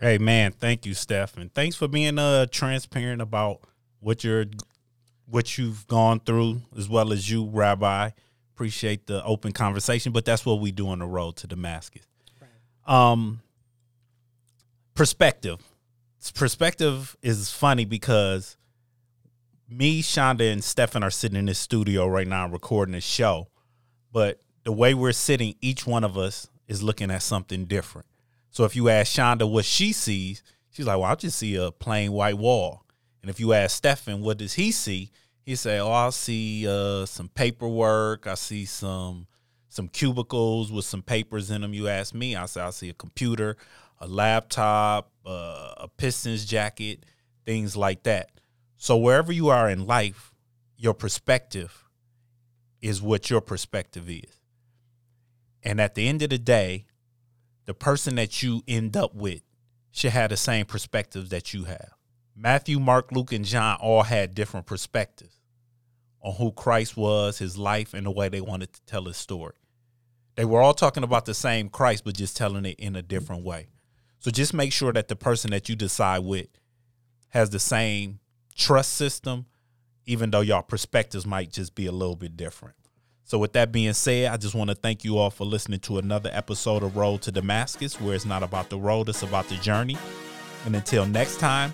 [0.00, 3.60] Hey man, thank you, Steph, and thanks for being uh transparent about
[3.98, 4.46] what you're
[5.26, 8.08] what you've gone through, as well as you, Rabbi.
[8.54, 12.06] Appreciate the open conversation, but that's what we do on the road to Damascus.
[12.40, 13.12] Right.
[13.12, 13.42] Um,
[14.94, 15.58] perspective.
[16.34, 18.56] Perspective is funny because
[19.68, 23.48] me, Shonda, and Stefan are sitting in this studio right now recording a show,
[24.12, 28.06] but the way we're sitting, each one of us is looking at something different.
[28.50, 31.70] So if you ask Shonda what she sees, she's like, "Well, I just see a
[31.70, 32.84] plain white wall."
[33.22, 35.10] And if you ask Stefan what does he see,
[35.44, 38.26] He say, "Oh, I see uh, some paperwork.
[38.26, 39.26] I see some
[39.68, 42.94] some cubicles with some papers in them." You ask me, I say, "I see a
[42.94, 43.56] computer,
[43.98, 47.04] a laptop, uh, a Pistons jacket,
[47.44, 48.30] things like that."
[48.76, 50.32] So wherever you are in life,
[50.76, 51.88] your perspective
[52.80, 54.40] is what your perspective is.
[55.62, 56.86] And at the end of the day,
[57.70, 59.42] the person that you end up with
[59.92, 61.90] should have the same perspectives that you have.
[62.34, 65.38] Matthew, Mark, Luke, and John all had different perspectives
[66.20, 69.54] on who Christ was, his life, and the way they wanted to tell his story.
[70.34, 73.44] They were all talking about the same Christ, but just telling it in a different
[73.44, 73.68] way.
[74.18, 76.48] So just make sure that the person that you decide with
[77.28, 78.18] has the same
[78.56, 79.46] trust system,
[80.06, 82.74] even though y'all perspectives might just be a little bit different.
[83.30, 85.98] So, with that being said, I just want to thank you all for listening to
[85.98, 89.54] another episode of Road to Damascus, where it's not about the road, it's about the
[89.54, 89.96] journey.
[90.66, 91.72] And until next time,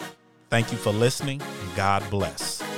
[0.50, 2.75] thank you for listening and God bless.